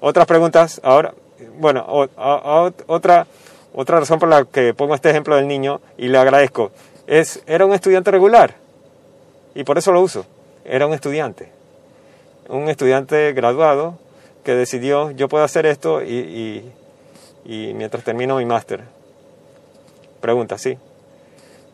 Otras 0.01 0.27
preguntas, 0.27 0.81
ahora, 0.83 1.15
bueno, 1.59 1.85
o- 1.89 2.73
otra, 2.87 3.27
otra 3.75 4.01
razón 4.01 4.19
por 4.19 4.29
la 4.29 4.45
que 4.45 4.75
pongo 4.75 4.95
este 4.95 5.11
ejemplo 5.11 5.37
del 5.37 5.47
niño 5.47 5.81
y 5.97 6.09
le 6.09 6.19
agradezco, 6.19 6.73
es, 7.07 7.43
era 7.47 7.67
un 7.67 7.73
estudiante 7.73 8.11
regular 8.11 8.55
y 9.55 9.65
por 9.65 9.79
eso 9.79 9.93
lo 9.93 10.01
uso, 10.01 10.27
era 10.65 10.87
un 10.87 10.95
estudiante, 10.95 11.51
un 12.49 12.69
estudiante 12.69 13.33
graduado 13.33 13.99
que 14.45 14.55
decidió, 14.55 15.11
yo 15.11 15.29
puedo 15.29 15.45
hacer 15.45 15.67
esto 15.67 16.03
y, 16.03 16.65
y, 17.45 17.75
mientras 17.75 18.05
termino 18.05 18.37
mi 18.37 18.45
máster. 18.45 18.83
Pregunta, 20.21 20.59
sí. 20.59 20.79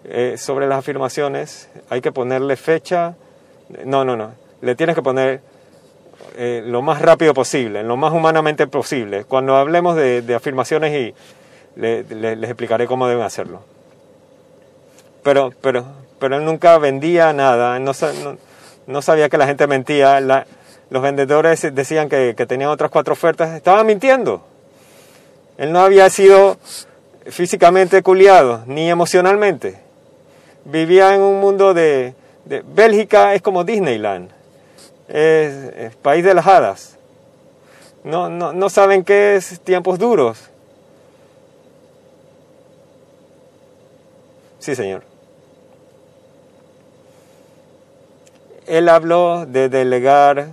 Eh, 0.05 0.37
sobre 0.39 0.67
las 0.67 0.79
afirmaciones, 0.79 1.69
hay 1.91 2.01
que 2.01 2.13
ponerle 2.13 2.57
fecha. 2.57 3.15
No, 3.85 4.05
no, 4.05 4.17
no. 4.17 4.33
Le 4.61 4.75
tienes 4.75 4.95
que 4.95 5.03
poner 5.03 5.41
eh, 6.37 6.63
lo 6.65 6.83
más 6.83 7.03
rápido 7.03 7.35
posible, 7.35 7.83
lo 7.83 7.97
más 7.97 8.13
humanamente 8.13 8.67
posible. 8.67 9.25
Cuando 9.25 9.57
hablemos 9.57 9.97
de, 9.97 10.23
de 10.23 10.35
afirmaciones 10.35 10.93
y 10.95 11.15
le- 11.77 12.03
le- 12.05 12.37
les 12.37 12.51
explicaré 12.51 12.87
cómo 12.87 13.07
deben 13.07 13.23
hacerlo. 13.25 13.61
Pero, 15.23 15.53
pero, 15.61 15.85
pero 16.19 16.37
él 16.37 16.45
nunca 16.45 16.79
vendía 16.79 17.33
nada, 17.33 17.79
no, 17.79 17.95
sa- 17.95 18.13
no, 18.13 18.37
no 18.87 19.03
sabía 19.03 19.29
que 19.29 19.39
la 19.39 19.47
gente 19.47 19.67
mentía. 19.67 20.21
La- 20.21 20.47
los 20.91 21.03
vendedores 21.03 21.63
decían 21.75 22.09
que, 22.09 22.35
que 22.37 22.47
tenían 22.47 22.71
otras 22.71 22.91
cuatro 22.91 23.13
ofertas, 23.13 23.55
estaban 23.55 23.87
mintiendo. 23.87 24.45
Él 25.59 25.73
no 25.73 25.81
había 25.81 26.09
sido 26.11 26.59
físicamente 27.27 28.03
culiado, 28.03 28.63
ni 28.67 28.89
emocionalmente. 28.91 29.81
Vivía 30.65 31.15
en 31.15 31.23
un 31.23 31.41
mundo 31.41 31.75
de, 31.75 32.15
Bélgica 32.45 33.35
es 33.35 33.43
como 33.43 33.65
Disneyland, 33.65 34.31
es 35.09 35.97
país 35.97 36.25
de 36.25 36.35
las 36.35 36.47
hadas. 36.47 36.97
No, 38.05 38.29
no, 38.29 38.53
no 38.53 38.71
saben 38.71 39.03
qué 39.03 39.35
es 39.37 39.59
tiempos 39.61 39.99
duros. 39.99 40.51
Sí, 44.67 44.75
señor. 44.75 45.05
Él 48.67 48.89
habló 48.89 49.47
de 49.47 49.69
delegar 49.69 50.49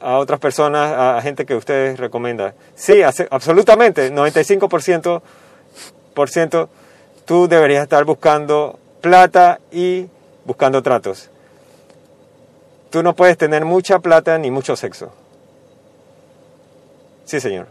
a, 0.00 0.16
otras 0.16 0.40
personas, 0.40 0.90
a, 0.92 1.18
a 1.18 1.20
gente 1.20 1.44
que 1.44 1.54
ustedes 1.54 1.98
recomiendan. 2.00 2.54
Sí, 2.74 3.02
hace- 3.02 3.28
absolutamente, 3.30 4.10
95% 4.10 5.20
por 6.14 6.30
ciento, 6.30 6.70
tú 7.26 7.46
deberías 7.46 7.82
estar 7.82 8.06
buscando 8.06 8.78
plata 9.02 9.60
y 9.70 10.06
buscando 10.46 10.82
tratos. 10.82 11.28
Tú 12.88 13.02
no 13.02 13.14
puedes 13.14 13.36
tener 13.36 13.66
mucha 13.66 13.98
plata 13.98 14.38
ni 14.38 14.50
mucho 14.50 14.74
sexo. 14.74 15.12
Sí, 17.26 17.40
señor. 17.40 17.66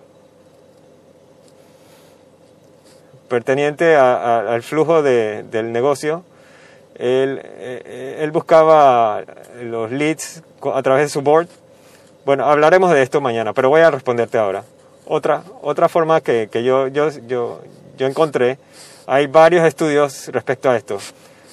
Perteniente 3.28 3.96
a- 3.96 4.16
a- 4.16 4.54
al 4.54 4.64
flujo 4.64 5.02
de- 5.02 5.44
del 5.44 5.72
negocio, 5.72 6.24
él, 6.96 7.42
eh, 7.44 8.20
él 8.22 8.32
buscaba 8.32 9.24
los 9.62 9.92
leads 9.92 10.44
a 10.74 10.82
través 10.84 11.06
de 11.06 11.10
su 11.10 11.22
board. 11.22 11.48
Bueno, 12.26 12.46
hablaremos 12.46 12.92
de 12.92 13.02
esto 13.02 13.22
mañana, 13.22 13.54
pero 13.54 13.70
voy 13.70 13.82
a 13.82 13.90
responderte 13.92 14.38
ahora. 14.38 14.64
Otra, 15.06 15.44
otra 15.62 15.90
forma 15.90 16.22
que, 16.22 16.48
que 16.52 16.64
yo, 16.64 16.88
yo, 16.88 17.10
yo, 17.28 17.62
yo 17.98 18.08
encontré, 18.08 18.58
hay 19.08 19.28
varios 19.28 19.66
estudios 19.66 20.28
respecto 20.30 20.70
a 20.70 20.78
esto. 20.78 21.00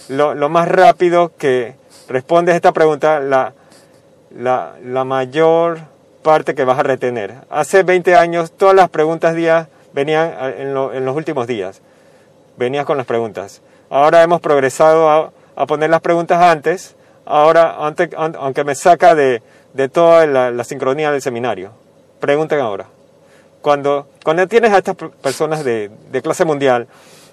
Lo, 0.08 0.34
lo 0.34 0.48
más 0.48 0.68
rápido 0.68 1.32
que 1.36 1.74
respondes 2.08 2.54
esta 2.54 2.72
pregunta, 2.72 3.18
la, 3.20 3.52
la, 4.36 4.74
la 4.84 5.04
mayor 5.04 5.78
parte 6.22 6.54
que 6.54 6.64
vas 6.64 6.78
a 6.78 6.82
retener. 6.82 7.34
Hace 7.48 7.82
20 7.82 8.14
años 8.14 8.52
todas 8.52 8.74
las 8.74 8.90
preguntas 8.90 9.34
días 9.34 9.66
venían 9.92 10.34
en, 10.58 10.74
los 10.74 11.16
últimos 11.16 11.46
días. 11.46 11.80
Venías 12.56 12.84
con 12.84 12.96
las 12.96 13.06
preguntas. 13.06 13.62
Ahora 13.88 14.22
hemos 14.22 14.40
progresado 14.40 15.32
a, 15.56 15.66
poner 15.66 15.90
las 15.90 16.00
preguntas 16.00 16.40
antes, 16.42 16.94
ahora, 17.24 17.76
aunque 17.76 18.64
me 18.64 18.74
saca 18.74 19.14
de, 19.14 19.42
toda 19.92 20.26
la, 20.26 20.64
sincronía 20.64 21.10
del 21.10 21.22
seminario. 21.22 21.72
Pregunten 22.20 22.60
ahora. 22.60 22.86
Cuando, 23.62 24.08
cuando 24.24 24.46
tienes 24.46 24.72
a 24.72 24.78
estas 24.78 24.96
personas 24.96 25.64
de, 25.64 25.90
clase 26.22 26.44
mundial, 26.44 26.86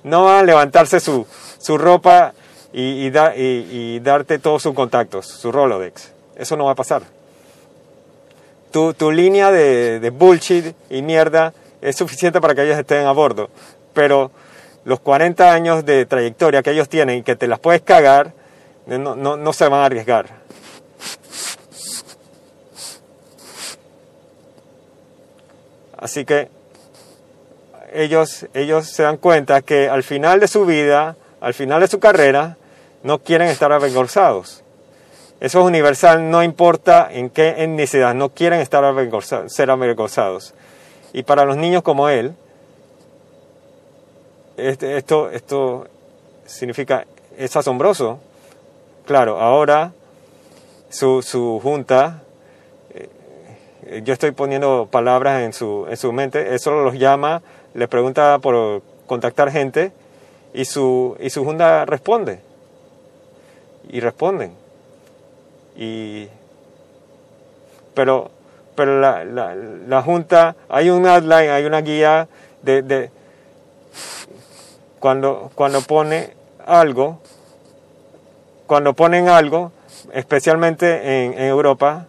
no 0.04 0.26
van 0.26 0.40
a 0.40 0.44
levantarse 0.44 1.00
su, 1.00 1.26
su 1.58 1.78
ropa 1.78 2.34
y, 2.74 3.08
y, 3.08 4.00
darte 4.00 4.40
todos 4.40 4.64
sus 4.64 4.74
contactos, 4.74 5.26
su 5.26 5.52
Rolodex. 5.52 6.12
Eso 6.36 6.56
no 6.56 6.66
va 6.66 6.72
a 6.72 6.76
pasar. 6.76 7.04
Tu, 8.72 8.94
tu 8.94 9.12
línea 9.12 9.52
de, 9.52 10.00
de, 10.00 10.10
bullshit 10.10 10.76
y 10.90 11.02
mierda 11.02 11.54
es 11.88 11.96
suficiente 11.96 12.42
para 12.42 12.54
que 12.54 12.64
ellos 12.64 12.78
estén 12.78 13.06
a 13.06 13.12
bordo. 13.12 13.50
Pero 13.94 14.32
los 14.84 15.00
40 15.00 15.52
años 15.52 15.86
de 15.86 16.06
trayectoria 16.06 16.62
que 16.62 16.72
ellos 16.72 16.90
tienen 16.90 17.20
y 17.20 17.24
que 17.24 17.36
te 17.36 17.48
las 17.48 17.60
puedes 17.60 17.82
cagar, 17.82 18.34
no, 18.86 19.16
no, 19.16 19.54
se 19.54 19.68
van 19.68 19.82
a 19.82 19.86
arriesgar. 19.86 20.28
Así 25.98 26.26
que 26.26 26.50
ellos, 27.92 28.46
ellos 28.54 28.88
se 28.88 29.04
dan 29.04 29.18
cuenta 29.18 29.62
que 29.62 29.90
al 29.90 30.04
final 30.04 30.40
de 30.40 30.48
su 30.48 30.66
vida, 30.66 31.18
al 31.42 31.54
final 31.54 31.82
de 31.82 31.88
su 31.88 32.00
carrera, 32.00 32.58
no 33.04 33.20
quieren 33.20 33.48
estar 33.48 33.72
avergonzados. 33.72 34.64
Eso 35.40 35.60
es 35.60 35.66
universal, 35.66 36.30
no 36.32 36.44
importa 36.44 37.08
en 37.12 37.30
qué 37.30 37.56
etnicidad, 37.58 38.14
no 38.14 38.30
quieren 38.30 38.60
estar 38.60 38.84
ser 39.48 39.70
avergonzados. 39.70 40.54
Y 41.14 41.24
para 41.24 41.46
los 41.46 41.58
niños 41.58 41.84
como 41.84 42.10
él, 42.10 42.36
este, 44.58 44.98
esto, 44.98 45.30
esto 45.30 45.88
significa, 46.46 47.06
es 47.38 47.56
asombroso. 47.56 48.20
Claro, 49.06 49.40
ahora 49.40 49.94
su, 50.90 51.22
su 51.22 51.60
junta, 51.62 52.24
eh, 52.94 54.02
yo 54.04 54.14
estoy 54.14 54.32
poniendo 54.32 54.88
palabras 54.92 55.44
en 55.44 55.54
su, 55.54 55.86
en 55.90 55.98
su 55.98 56.12
mente, 56.12 56.56
eso 56.56 56.72
los 56.72 56.96
llama, 56.96 57.42
le 57.74 57.88
pregunta 57.88 58.40
por 58.40 58.82
contactar 59.06 59.52
gente 59.52 59.92
y 60.54 60.66
su, 60.66 61.16
y 61.20 61.30
su 61.30 61.46
junta 61.46 61.86
responde. 61.86 62.40
Y 63.90 64.00
responden. 64.00 64.54
Y, 65.76 66.28
pero 67.94 68.32
pero 68.78 69.02
la, 69.02 69.26
la, 69.26 69.56
la, 69.56 70.04
Junta, 70.04 70.56
hay 70.70 70.92
un 70.92 71.08
outline, 71.08 71.50
hay 71.50 71.66
una 71.66 71.82
guía 71.82 72.28
de, 72.62 72.84
de 72.84 73.10
cuando, 75.00 75.50
cuando 75.56 75.82
pone 75.82 76.36
algo, 76.64 77.20
cuando 78.68 78.94
ponen 78.94 79.30
algo, 79.30 79.72
especialmente 80.14 81.26
en, 81.26 81.34
en, 81.34 81.46
Europa, 81.46 82.06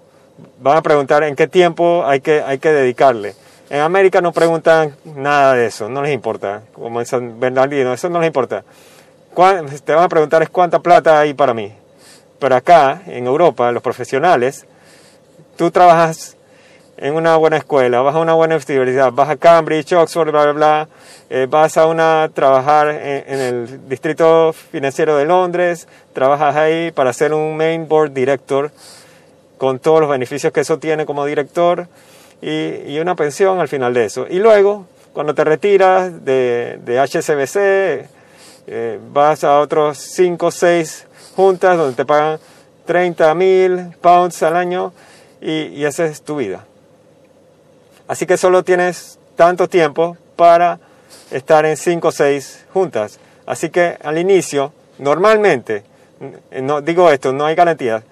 van 0.60 0.76
a 0.76 0.82
preguntar 0.82 1.22
en 1.24 1.36
qué 1.36 1.48
tiempo 1.48 2.04
hay 2.04 2.20
que, 2.20 2.42
hay 2.42 2.58
que 2.58 2.70
dedicarle. 2.70 3.34
En 3.70 3.80
América 3.80 4.20
no 4.20 4.32
preguntan 4.32 4.94
nada 5.06 5.54
de 5.54 5.66
eso, 5.66 5.88
no 5.88 6.02
les 6.02 6.12
importa, 6.12 6.64
como 6.74 7.00
en 7.00 7.06
San 7.06 7.40
Bernardino, 7.40 7.94
eso 7.94 8.10
no 8.10 8.20
les 8.20 8.26
importa. 8.26 8.62
Te 9.84 9.94
van 9.94 10.04
a 10.04 10.08
preguntar 10.08 10.42
es 10.42 10.50
cuánta 10.50 10.80
plata 10.80 11.18
hay 11.18 11.32
para 11.32 11.54
mí. 11.54 11.72
Pero 12.38 12.54
acá, 12.56 13.00
en 13.06 13.26
Europa, 13.26 13.72
los 13.72 13.82
profesionales, 13.82 14.66
tú 15.56 15.70
trabajas 15.70 16.37
en 17.00 17.14
una 17.14 17.36
buena 17.36 17.56
escuela, 17.56 18.02
vas 18.02 18.16
a 18.16 18.18
una 18.18 18.34
buena 18.34 18.56
universidad, 18.56 19.12
vas 19.12 19.30
a 19.30 19.36
Cambridge, 19.36 19.92
Oxford, 19.92 20.30
bla, 20.30 20.42
bla, 20.42 20.52
bla, 20.52 20.88
eh, 21.30 21.46
vas 21.48 21.76
a 21.76 21.86
una, 21.86 22.28
trabajar 22.34 22.88
en, 22.90 23.40
el 23.40 23.88
distrito 23.88 24.52
financiero 24.52 25.16
de 25.16 25.24
Londres, 25.24 25.86
trabajas 26.12 26.56
ahí 26.56 26.90
para 26.90 27.12
ser 27.12 27.32
un 27.32 27.56
main 27.56 27.86
board 27.86 28.10
director, 28.12 28.72
con 29.58 29.78
todos 29.78 30.00
los 30.00 30.10
beneficios 30.10 30.52
que 30.52 30.60
eso 30.60 30.78
tiene 30.78 31.06
como 31.06 31.24
director, 31.24 31.86
y, 32.42 32.92
y 32.92 32.98
una 32.98 33.14
pensión 33.14 33.60
al 33.60 33.68
final 33.68 33.94
de 33.94 34.04
eso. 34.04 34.26
Y 34.28 34.40
luego, 34.40 34.86
cuando 35.12 35.34
te 35.34 35.44
retiras 35.44 36.24
de, 36.24 36.80
de 36.84 36.98
HSBC, 36.98 38.08
eh, 38.70 38.98
vas 39.12 39.44
a 39.44 39.60
otros 39.60 39.98
5 39.98 40.46
o 40.46 40.50
6 40.50 41.06
juntas 41.36 41.78
donde 41.78 41.94
te 41.94 42.04
pagan 42.04 42.40
30 42.86 43.34
mil 43.34 43.90
pounds 44.00 44.42
al 44.42 44.56
año 44.56 44.92
y, 45.40 45.68
y 45.68 45.84
esa 45.84 46.04
es 46.04 46.22
tu 46.22 46.36
vida. 46.36 46.67
Así 48.08 48.24
que 48.24 48.38
solo 48.38 48.64
tienes 48.64 49.18
tanto 49.36 49.68
tiempo 49.68 50.16
para 50.34 50.80
estar 51.30 51.66
en 51.66 51.76
cinco 51.76 52.08
o 52.08 52.12
seis 52.12 52.64
juntas. 52.72 53.20
Así 53.46 53.68
que 53.68 53.98
al 54.02 54.16
inicio, 54.18 54.72
normalmente, 54.98 55.84
no 56.62 56.80
digo 56.80 57.10
esto, 57.10 57.32
no 57.32 57.44
hay 57.44 57.54
garantías, 57.54 58.02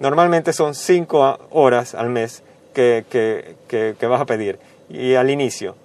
normalmente 0.00 0.52
son 0.52 0.74
cinco 0.74 1.38
horas 1.50 1.94
al 1.94 2.10
mes 2.10 2.42
que, 2.74 3.04
que, 3.08 4.06
vas 4.06 4.20
a 4.20 4.26
pedir 4.26 4.58
y 4.88 5.14
al 5.14 5.30
inicio. 5.30 5.76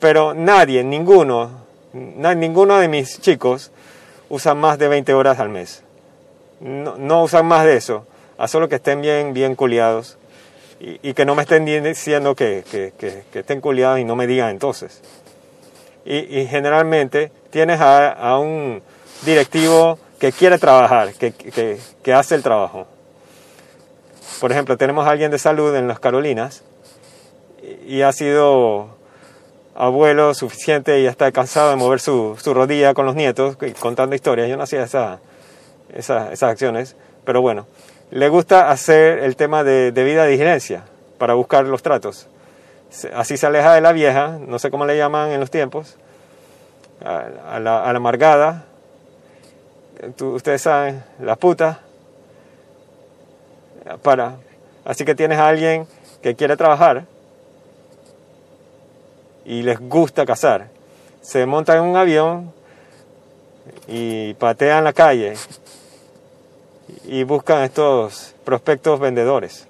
Pero 0.00 0.34
nadie, 0.34 0.82
ninguno, 0.82 1.50
ninguno 1.92 2.78
de 2.78 2.88
mis 2.88 3.20
chicos 3.20 3.70
usa 4.28 4.54
más 4.54 4.76
de 4.78 4.88
20 4.88 5.14
horas 5.14 5.38
al 5.38 5.48
mes. 5.48 5.84
No, 6.60 6.96
no 6.98 7.22
usan 7.22 7.46
más 7.46 7.64
de 7.64 7.76
eso, 7.76 8.06
a 8.36 8.48
solo 8.48 8.68
que 8.68 8.76
estén 8.76 9.00
bien, 9.00 9.32
bien 9.34 9.54
culiados 9.54 10.18
y, 10.80 11.14
que 11.14 11.24
no 11.24 11.34
me 11.34 11.42
estén 11.42 11.64
diciendo 11.64 12.34
que, 12.34 12.64
que, 12.70 12.92
que, 12.98 13.38
estén 13.38 13.60
culiados 13.60 13.98
y 13.98 14.04
no 14.04 14.14
me 14.14 14.26
digan 14.26 14.50
entonces. 14.50 15.00
Y, 16.04 16.38
y 16.38 16.46
generalmente 16.46 17.32
tienes 17.50 17.80
a, 17.80 18.12
a, 18.12 18.38
un 18.38 18.80
directivo 19.24 19.98
que 20.18 20.32
quiere 20.32 20.58
trabajar, 20.58 21.12
que, 21.14 21.32
que, 21.32 22.12
hace 22.12 22.34
el 22.34 22.42
trabajo. 22.42 22.86
Por 24.40 24.52
ejemplo, 24.52 24.76
tenemos 24.76 25.06
a 25.06 25.10
alguien 25.10 25.30
de 25.30 25.38
salud 25.38 25.74
en 25.74 25.88
las 25.88 25.98
Carolinas 25.98 26.62
y, 27.86 28.02
ha 28.02 28.12
sido 28.12 28.96
abuelo 29.74 30.34
suficiente 30.34 31.00
y 31.00 31.04
ya 31.04 31.10
está 31.10 31.30
cansado 31.32 31.70
de 31.70 31.76
mover 31.76 32.00
su, 32.00 32.36
su 32.40 32.54
rodilla 32.54 32.94
con 32.94 33.04
los 33.04 33.16
nietos 33.16 33.56
contando 33.80 34.14
historias. 34.14 34.48
Yo 34.48 34.56
no 34.56 34.62
hacía 34.62 34.84
esa, 34.84 35.18
esa, 35.92 36.32
esas 36.32 36.50
acciones, 36.50 36.96
pero 37.24 37.40
bueno, 37.40 37.66
le 38.10 38.28
gusta 38.28 38.70
hacer 38.70 39.18
el 39.18 39.36
tema 39.36 39.64
de, 39.64 39.92
de 39.92 40.04
vida 40.04 40.24
de 40.24 40.80
para 41.18 41.34
buscar 41.34 41.64
los 41.66 41.82
tratos. 41.82 42.28
Así 43.14 43.36
se 43.36 43.46
aleja 43.46 43.74
de 43.74 43.80
la 43.80 43.92
vieja, 43.92 44.38
no 44.40 44.58
sé 44.58 44.70
cómo 44.70 44.86
le 44.86 44.96
llaman 44.96 45.30
en 45.30 45.40
los 45.40 45.50
tiempos, 45.50 45.96
a, 47.04 47.58
la, 47.60 47.88
amargada. 47.90 48.64
ustedes 50.20 50.62
saben, 50.62 51.04
la 51.20 51.36
puta. 51.36 51.80
Para, 54.02 54.36
así 54.84 55.04
que 55.04 55.14
tienes 55.14 55.38
a 55.38 55.48
alguien 55.48 55.86
que 56.22 56.34
quiere 56.34 56.56
trabajar 56.56 57.04
y 59.44 59.62
les 59.62 59.78
gusta 59.78 60.24
cazar. 60.24 60.68
Se 61.20 61.44
montan 61.46 61.78
en 61.78 61.84
un 61.84 61.96
avión 61.96 62.52
y 63.86 64.34
patean 64.34 64.84
la 64.84 64.92
calle 64.92 65.34
y 67.04 67.22
buscan 67.24 67.62
estos 67.62 68.34
prospectos 68.44 69.00
vendedores. 69.00 69.66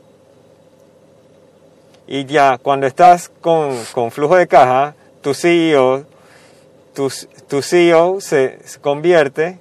Y 2.06 2.24
ya 2.24 2.58
cuando 2.58 2.86
estás 2.86 3.30
con, 3.40 3.76
con 3.92 4.10
flujo 4.10 4.36
de 4.36 4.46
caja, 4.46 4.94
tu 5.20 5.34
CEO, 5.34 6.04
tu, 6.94 7.12
tu 7.48 7.62
CEO 7.62 8.20
se, 8.20 8.58
convierte 8.80 9.58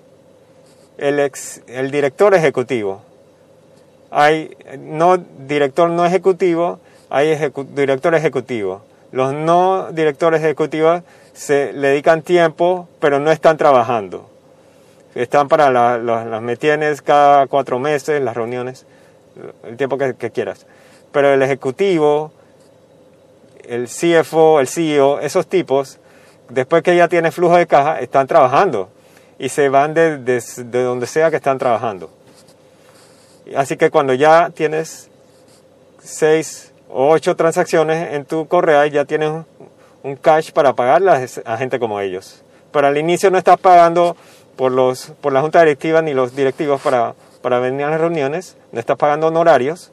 el, 0.97 1.19
ex, 1.19 1.61
el 1.67 1.91
director 1.91 2.33
ejecutivo. 2.33 3.01
Hay 4.09 4.55
no 4.79 5.17
director 5.17 5.89
no 5.89 6.05
ejecutivo, 6.05 6.79
hay 7.09 7.37
director 7.75 8.15
ejecutivo. 8.15 8.81
Los 9.11 9.33
no 9.33 9.91
directores 9.91 10.41
ejecutivos 10.41 11.03
se 11.33 11.73
le 11.73 11.89
dedican 11.89 12.21
tiempo, 12.21 12.87
pero 12.99 13.19
no 13.19 13.31
están 13.31 13.57
trabajando 13.57 14.29
están 15.15 15.47
para 15.47 15.69
las 15.99 16.41
metienes 16.41 17.01
cada 17.01 17.47
cuatro 17.47 17.79
meses, 17.79 18.21
las 18.21 18.35
reuniones, 18.35 18.85
el 19.63 19.77
tiempo 19.77 19.97
que, 19.97 20.31
quieras. 20.31 20.65
Pero 21.11 21.33
el 21.33 21.41
ejecutivo, 21.41 22.31
el 23.67 23.87
CFO, 23.87 24.59
el 24.59 24.67
CEO, 24.67 25.19
esos 25.19 25.47
tipos, 25.47 25.99
después 26.49 26.83
que 26.83 26.95
ya 26.95 27.07
tiene 27.07 27.31
flujo 27.31 27.57
de 27.57 27.67
caja, 27.67 27.99
están 27.99 28.27
trabajando 28.27 28.89
y 29.39 29.49
se 29.49 29.69
van 29.69 29.93
de, 29.93 30.17
de, 30.17 30.83
donde 30.83 31.07
sea 31.07 31.29
que 31.29 31.37
están 31.37 31.57
trabajando. 31.57 32.09
Así 33.55 33.77
que 33.77 33.89
cuando 33.89 34.13
ya 34.13 34.49
tienes 34.49 35.09
seis 36.03 36.73
o 36.89 37.09
ocho 37.09 37.35
transacciones 37.35 38.13
en 38.13 38.25
tu 38.25 38.47
correo, 38.47 38.85
ya 38.85 39.05
tienes 39.05 39.31
un 40.03 40.15
cash 40.15 40.51
para 40.51 40.73
pagarlas 40.73 41.41
a 41.45 41.57
gente 41.57 41.79
como 41.79 41.99
ellos. 41.99 42.43
Pero 42.71 42.87
al 42.87 42.97
inicio 42.97 43.31
no 43.31 43.37
estás 43.37 43.59
pagando 43.59 44.15
por, 44.57 44.71
los, 44.71 45.13
por 45.21 45.31
la 45.31 45.41
junta 45.41 45.59
directiva 45.61 46.01
ni 46.01 46.13
los 46.13 46.35
directivos 46.35 46.81
para, 46.81 47.13
para 47.41 47.59
venir 47.59 47.85
a 47.85 47.91
las 47.91 48.01
reuniones, 48.01 48.57
no 48.71 48.79
estás 48.79 48.97
pagando 48.97 49.27
honorarios 49.27 49.91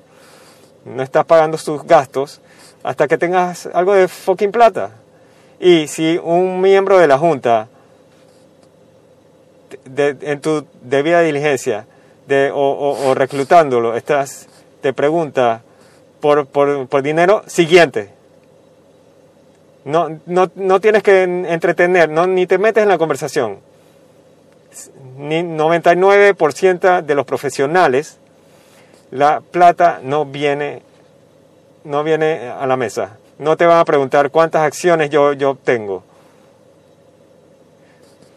no 0.85 1.03
estás 1.03 1.25
pagando 1.25 1.59
sus 1.59 1.85
gastos 1.85 2.41
hasta 2.83 3.09
que 3.09 3.19
tengas 3.19 3.67
algo 3.67 3.95
de 3.95 4.09
fucking 4.09 4.53
plata. 4.53 4.91
Y 5.59 5.87
si 5.89 6.21
un 6.23 6.61
miembro 6.61 6.99
de 6.99 7.07
la 7.07 7.19
Junta, 7.19 7.69
en 9.97 10.41
tu 10.41 10.67
debida 10.83 11.23
diligencia, 11.23 11.87
de, 12.27 12.51
o, 12.53 13.15
reclutándolo, 13.15 13.97
estás, 13.97 14.49
te 14.81 14.93
pregunta 14.93 15.63
por, 16.21 16.47
por, 16.47 17.03
dinero, 17.03 17.43
siguiente. 17.47 18.11
No, 19.85 20.09
no, 20.27 20.51
no, 20.55 20.81
tienes 20.81 21.03
que 21.03 21.23
entretener, 21.23 22.09
no, 22.09 22.27
ni 22.27 22.47
te 22.47 22.59
metes 22.59 22.83
en 22.83 22.89
la 22.89 22.99
conversación. 22.99 23.59
Ni 25.17 25.43
99% 25.43 27.03
de 27.03 27.15
los 27.15 27.25
profesionales, 27.25 28.19
la 29.11 29.41
plata 29.41 30.01
no 30.03 30.25
viene, 30.25 30.83
no 31.85 32.03
viene 32.03 32.49
a 32.49 32.67
la 32.67 32.77
mesa. 32.77 33.17
No 33.39 33.57
te 33.57 33.67
van 33.67 33.79
a 33.79 33.85
preguntar 33.85 34.31
cuántas 34.31 34.63
acciones 34.63 35.11
yo, 35.11 35.33
yo 35.33 35.51
obtengo. 35.51 36.05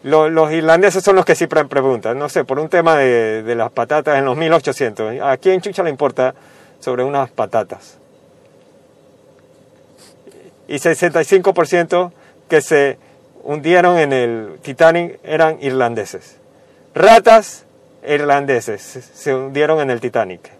Los, 0.04 0.52
irlandeses 0.52 1.02
son 1.02 1.16
los 1.16 1.24
que 1.24 1.34
siempre 1.34 1.64
preguntan, 1.64 2.18
no 2.18 2.28
sé, 2.28 2.44
por 2.44 2.58
un 2.60 2.68
tema 2.68 2.96
de, 2.96 3.42
de 3.42 3.54
las 3.54 3.70
patatas 3.70 4.16
en 4.18 4.24
los 4.24 4.36
1800. 4.36 5.20
¿A 5.20 5.36
quién 5.36 5.60
chucha 5.60 5.82
le 5.82 5.90
importa 5.90 6.34
sobre 6.78 7.02
unas 7.02 7.30
patatas? 7.30 7.98
Y 10.68 10.76
65% 10.76 12.12
que 12.48 12.60
se 12.60 12.98
hundieron 13.48 13.96
en 13.96 14.12
el 14.12 14.58
Titanic 14.60 15.18
eran 15.24 15.56
irlandeses. 15.62 16.36
Ratas 16.94 17.64
irlandeses 18.06 18.82
se 18.82 19.34
hundieron 19.34 19.80
en 19.80 19.90
el 19.90 20.02
Titanic. 20.02 20.50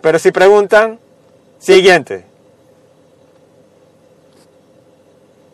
Pero 0.00 0.18
si 0.18 0.32
preguntan, 0.32 0.98
siguiente. 1.60 2.24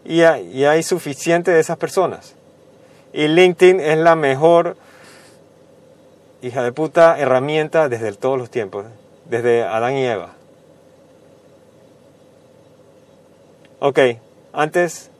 Y 0.06 0.22
hay, 0.22 0.64
hay 0.64 0.82
suficiente 0.82 1.50
de 1.50 1.60
esas 1.60 1.76
personas. 1.76 2.34
Y 3.12 3.28
LinkedIn 3.28 3.80
es 3.80 3.98
la 3.98 4.16
mejor, 4.16 4.78
hija 6.40 6.62
de 6.62 6.72
puta, 6.72 7.18
herramienta 7.18 7.90
desde 7.90 8.14
todos 8.14 8.38
los 8.38 8.48
tiempos, 8.48 8.86
desde 9.26 9.62
Adán 9.62 9.94
y 9.96 10.06
Eva. 10.06 10.39
Ok, 13.80 13.98
antes 14.52 15.10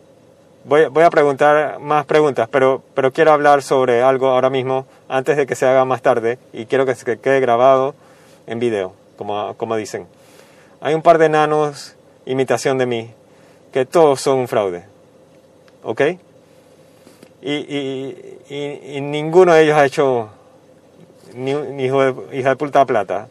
voy, 0.65 0.87
voy, 0.87 1.03
a 1.03 1.11
preguntar 1.11 1.81
más 1.81 2.07
preguntas, 2.07 2.49
pero, 2.51 2.83
pero 2.95 3.13
quiero 3.13 3.33
hablar 3.33 3.63
sobre 3.63 4.03
algo 4.03 4.29
ahora 4.29 4.51
mismo, 4.51 4.87
antes 5.09 5.37
de 5.37 5.47
que 5.47 5.55
se 5.55 5.67
haga 5.67 5.85
más 5.85 6.03
tarde, 6.03 6.39
y 6.53 6.67
quiero 6.67 6.87
que 6.87 6.95
se 6.95 7.19
quede 7.19 7.41
grabado 7.41 7.95
en 8.47 8.61
video 8.61 9.01
como, 9.57 9.77
dicen. 9.77 10.07
Hay 10.81 10.95
un 10.95 11.03
par 11.03 11.19
de 11.19 11.27
enanos, 11.27 11.95
imitación 12.25 12.79
de 12.79 12.87
mí, 12.87 13.11
que 13.73 13.85
todos 13.85 14.21
son 14.21 14.39
un 14.39 14.49
fraude. 14.49 14.85
¿Ok? 15.83 16.03
Y, 17.43 19.01
ninguno 19.01 19.55
de 19.55 19.63
ellos 19.63 19.77
ha 19.77 19.85
hecho 19.85 20.29
ni, 21.35 21.55
ni 21.55 21.85
hijo 21.85 22.03
de, 22.03 22.39
hija 22.39 22.51
de 22.51 22.57
puta 22.57 22.85
plata. 22.85 23.29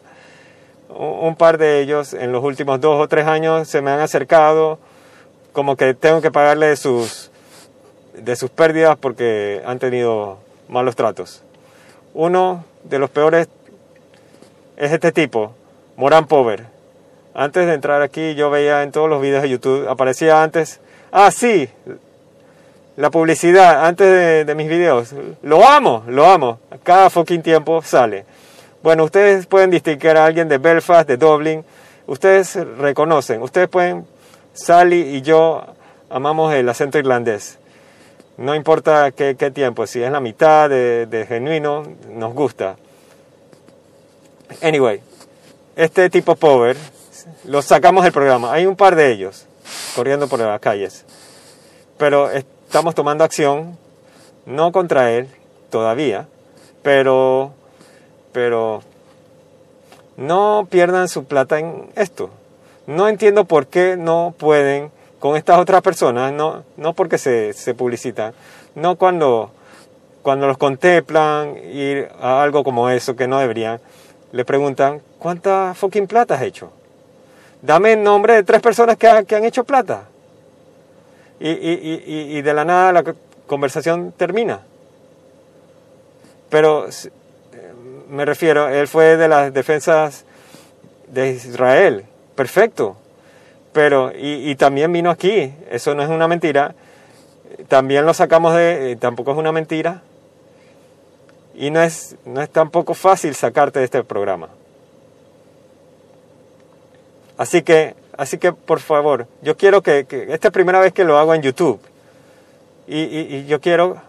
Un, 0.88 1.36
par 1.36 1.58
de 1.58 1.80
ellos 1.80 2.14
en 2.14 2.32
los 2.32 2.42
últimos 2.42 2.80
dos 2.80 3.00
o 3.00 3.08
tres 3.08 3.26
años 3.26 3.68
se 3.68 3.80
me 3.80 3.90
han 3.90 4.00
acercado 4.00 4.78
como 5.52 5.76
que 5.76 5.94
tengo 5.94 6.20
que 6.20 6.30
pagarle 6.30 6.76
sus, 6.76 7.30
de 8.14 8.36
sus 8.36 8.50
pérdidas 8.50 8.96
porque 8.98 9.62
han 9.64 9.78
tenido 9.78 10.38
malos 10.68 10.96
tratos. 10.96 11.42
Uno 12.14 12.64
de 12.84 12.98
los 12.98 13.10
peores 13.10 13.48
es 14.76 14.92
este 14.92 15.12
tipo, 15.12 15.52
Moran 15.96 16.26
Pover. 16.26 16.66
Antes 17.34 17.66
de 17.66 17.74
entrar 17.74 18.02
aquí 18.02 18.34
yo 18.34 18.50
veía 18.50 18.82
en 18.82 18.92
todos 18.92 19.08
los 19.08 19.22
videos 19.22 19.42
de 19.42 19.50
YouTube, 19.50 19.88
aparecía 19.88 20.42
antes, 20.42 20.80
ah 21.12 21.30
sí, 21.30 21.68
la 23.00 23.10
publicidad 23.10 23.86
antes 23.86 24.46
de, 24.46 24.54
mis 24.54 24.68
videos. 24.68 25.14
Lo 25.42 25.66
amo, 25.66 26.04
lo 26.06 26.26
amo. 26.26 26.60
Cada 26.82 27.08
fucking 27.08 27.42
tiempo 27.42 27.80
sale. 27.82 28.26
Bueno, 28.82 29.04
ustedes 29.04 29.46
pueden 29.46 29.70
distinguir 29.70 30.16
a 30.16 30.26
alguien 30.26 30.48
de 30.48 30.58
Belfast, 30.58 31.08
de 31.08 31.16
Dublin. 31.16 31.64
Ustedes 32.06 32.56
reconocen. 32.78 33.42
Ustedes 33.42 33.68
pueden, 33.68 34.06
Sally 34.60 35.16
y 35.16 35.22
yo 35.22 35.64
amamos 36.08 36.52
el 36.54 36.68
acento 36.68 36.98
irlandés. 36.98 37.58
No 38.36 38.54
importa 38.54 39.10
qué, 39.12 39.34
tiempo, 39.34 39.86
si 39.86 40.02
es 40.02 40.10
la 40.10 40.20
mitad 40.20 40.68
de, 40.68 41.06
de 41.06 41.26
genuino, 41.26 41.82
nos 42.10 42.34
gusta. 42.34 42.76
Anyway, 44.62 45.00
este 45.76 46.10
tipo 46.10 46.36
Power, 46.36 46.76
los 47.44 47.64
sacamos 47.64 48.04
del 48.04 48.12
programa. 48.12 48.52
Hay 48.52 48.66
un 48.66 48.76
par 48.76 48.96
de 48.96 49.12
ellos 49.12 49.46
corriendo 49.94 50.28
por 50.28 50.40
las 50.40 50.60
calles. 50.60 51.04
Pero 51.98 52.30
estamos 52.30 52.94
tomando 52.94 53.24
acción, 53.24 53.76
no 54.46 54.72
contra 54.72 55.12
él 55.12 55.28
todavía, 55.70 56.26
pero, 56.82 57.52
pero 58.32 58.82
no 60.16 60.66
pierdan 60.70 61.08
su 61.08 61.24
plata 61.24 61.58
en 61.58 61.90
esto. 61.94 62.30
No 62.86 63.08
entiendo 63.08 63.44
por 63.44 63.66
qué 63.66 63.96
no 63.96 64.34
pueden 64.36 64.90
con 65.18 65.36
estas 65.36 65.58
otras 65.58 65.82
personas, 65.82 66.32
no, 66.32 66.64
no 66.76 66.94
porque 66.94 67.18
se, 67.18 67.52
se 67.52 67.74
publicitan, 67.74 68.32
no 68.74 68.96
cuando, 68.96 69.50
cuando 70.22 70.46
los 70.46 70.56
contemplan 70.56 71.56
ir 71.58 72.08
a 72.20 72.42
algo 72.42 72.64
como 72.64 72.88
eso 72.88 73.16
que 73.16 73.28
no 73.28 73.38
deberían, 73.38 73.80
le 74.32 74.44
preguntan, 74.44 75.02
¿cuánta 75.18 75.74
fucking 75.74 76.06
plata 76.06 76.34
has 76.34 76.42
hecho? 76.42 76.72
Dame 77.62 77.92
el 77.92 78.02
nombre 78.02 78.34
de 78.34 78.42
tres 78.42 78.62
personas 78.62 78.96
que, 78.96 79.08
han 79.08 79.44
hecho 79.44 79.64
plata. 79.64 80.04
Y, 81.38 82.40
de 82.42 82.54
la 82.54 82.64
nada 82.64 82.92
la 82.92 83.14
conversación 83.46 84.12
termina. 84.16 84.60
Pero 86.48 86.86
me 88.08 88.24
refiero, 88.24 88.68
él 88.68 88.88
fue 88.88 89.16
de 89.16 89.28
las 89.28 89.52
defensas 89.52 90.24
de 91.08 91.30
Israel. 91.30 92.04
Perfecto. 92.40 92.96
Pero, 93.74 94.12
y, 94.16 94.54
también 94.54 94.90
vino 94.90 95.10
aquí. 95.10 95.52
Eso 95.70 95.94
no 95.94 96.02
es 96.02 96.08
una 96.08 96.26
mentira. 96.26 96.74
También 97.68 98.06
lo 98.06 98.14
sacamos 98.14 98.54
de, 98.54 98.92
eh, 98.92 98.96
tampoco 98.96 99.32
es 99.32 99.36
una 99.36 99.52
mentira. 99.52 100.00
Y 101.54 101.70
no 101.70 101.82
es, 101.82 102.16
no 102.24 102.40
es 102.40 102.48
tampoco 102.48 102.94
fácil 102.94 103.34
sacarte 103.34 103.80
de 103.80 103.84
este 103.84 104.02
programa. 104.04 104.48
Así 107.36 107.60
que, 107.60 107.94
así 108.16 108.38
que 108.38 108.54
por 108.54 108.80
favor, 108.80 109.26
yo 109.42 109.58
quiero 109.58 109.82
que, 109.82 110.06
esta 110.30 110.48
es 110.48 110.54
primera 110.54 110.80
vez 110.80 110.94
que 110.94 111.04
lo 111.04 111.18
hago 111.18 111.34
en 111.34 111.42
YouTube. 111.42 111.78
Y, 112.86 113.44
yo 113.44 113.60
quiero 113.60 114.00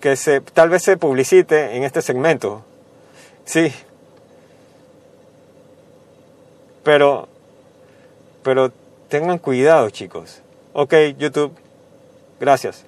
que 0.00 0.16
se, 0.16 0.40
tal 0.40 0.68
vez 0.68 0.82
se 0.82 0.96
publicite 0.96 1.76
en 1.76 1.84
este 1.84 2.02
segmento. 2.02 2.64
Sí. 3.44 3.72
Pero, 6.82 7.28
pero 8.48 8.72
tengan 9.10 9.36
cuidado 9.36 9.90
chicos. 9.90 10.40
Ok, 10.72 10.94
YouTube. 11.18 11.52
Gracias. 12.40 12.87